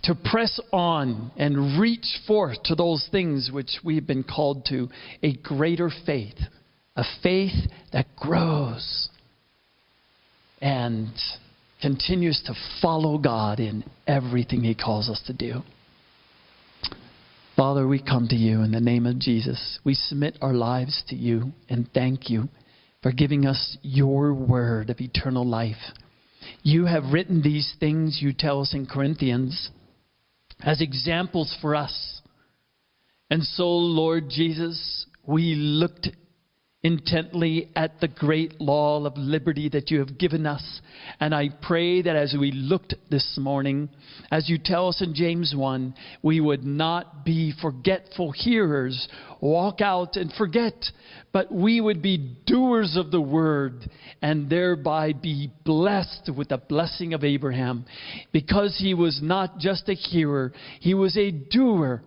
[0.06, 4.88] to press on and reach forth to those things which we've been called to
[5.24, 6.38] a greater faith,
[6.96, 9.10] a faith that grows
[10.62, 11.12] and
[11.82, 15.62] continues to follow God in everything He calls us to do.
[17.56, 19.80] Father, we come to you in the name of Jesus.
[19.84, 22.50] We submit our lives to you and thank you
[23.02, 25.94] for giving us your word of eternal life.
[26.64, 29.70] You have written these things, you tell us in Corinthians,
[30.64, 32.22] as examples for us.
[33.30, 36.10] And so, Lord Jesus, we looked
[36.86, 40.82] intently at the great law of liberty that you have given us.
[41.20, 43.90] And I pray that as we looked this morning,
[44.30, 49.08] as you tell us in James 1, we would not be forgetful hearers,
[49.42, 50.76] walk out and forget,
[51.34, 53.90] but we would be doers of the word
[54.22, 57.86] and thereby be blessed with the blessing of Abraham.
[58.32, 62.04] Because he was not just a hearer, he was a doer.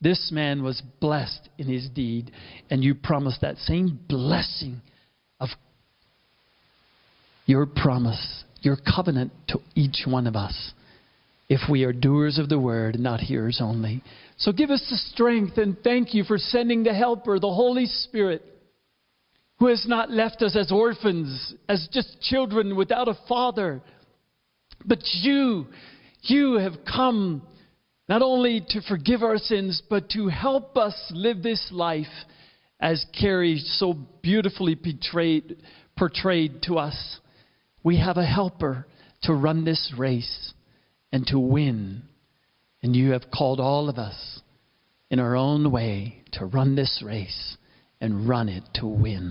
[0.00, 2.30] This man was blessed in his deed,
[2.70, 4.82] and you promised that same blessing
[5.40, 5.48] of
[7.46, 10.72] your promise, your covenant to each one of us,
[11.48, 14.02] if we are doers of the word not hearers only.
[14.36, 18.42] So give us the strength and thank you for sending the Helper, the Holy Spirit,
[19.58, 23.80] who has not left us as orphans, as just children without a father,
[24.84, 25.66] but you,
[26.22, 27.42] you have come
[28.08, 32.06] not only to forgive our sins, but to help us live this life
[32.78, 35.56] as Carrie so beautifully portrayed,
[35.98, 37.18] portrayed to us.
[37.82, 38.86] We have a helper
[39.22, 40.52] to run this race
[41.12, 42.02] and to win.
[42.82, 44.40] And you have called all of us
[45.10, 47.56] in our own way to run this race
[48.00, 49.24] and run it to win.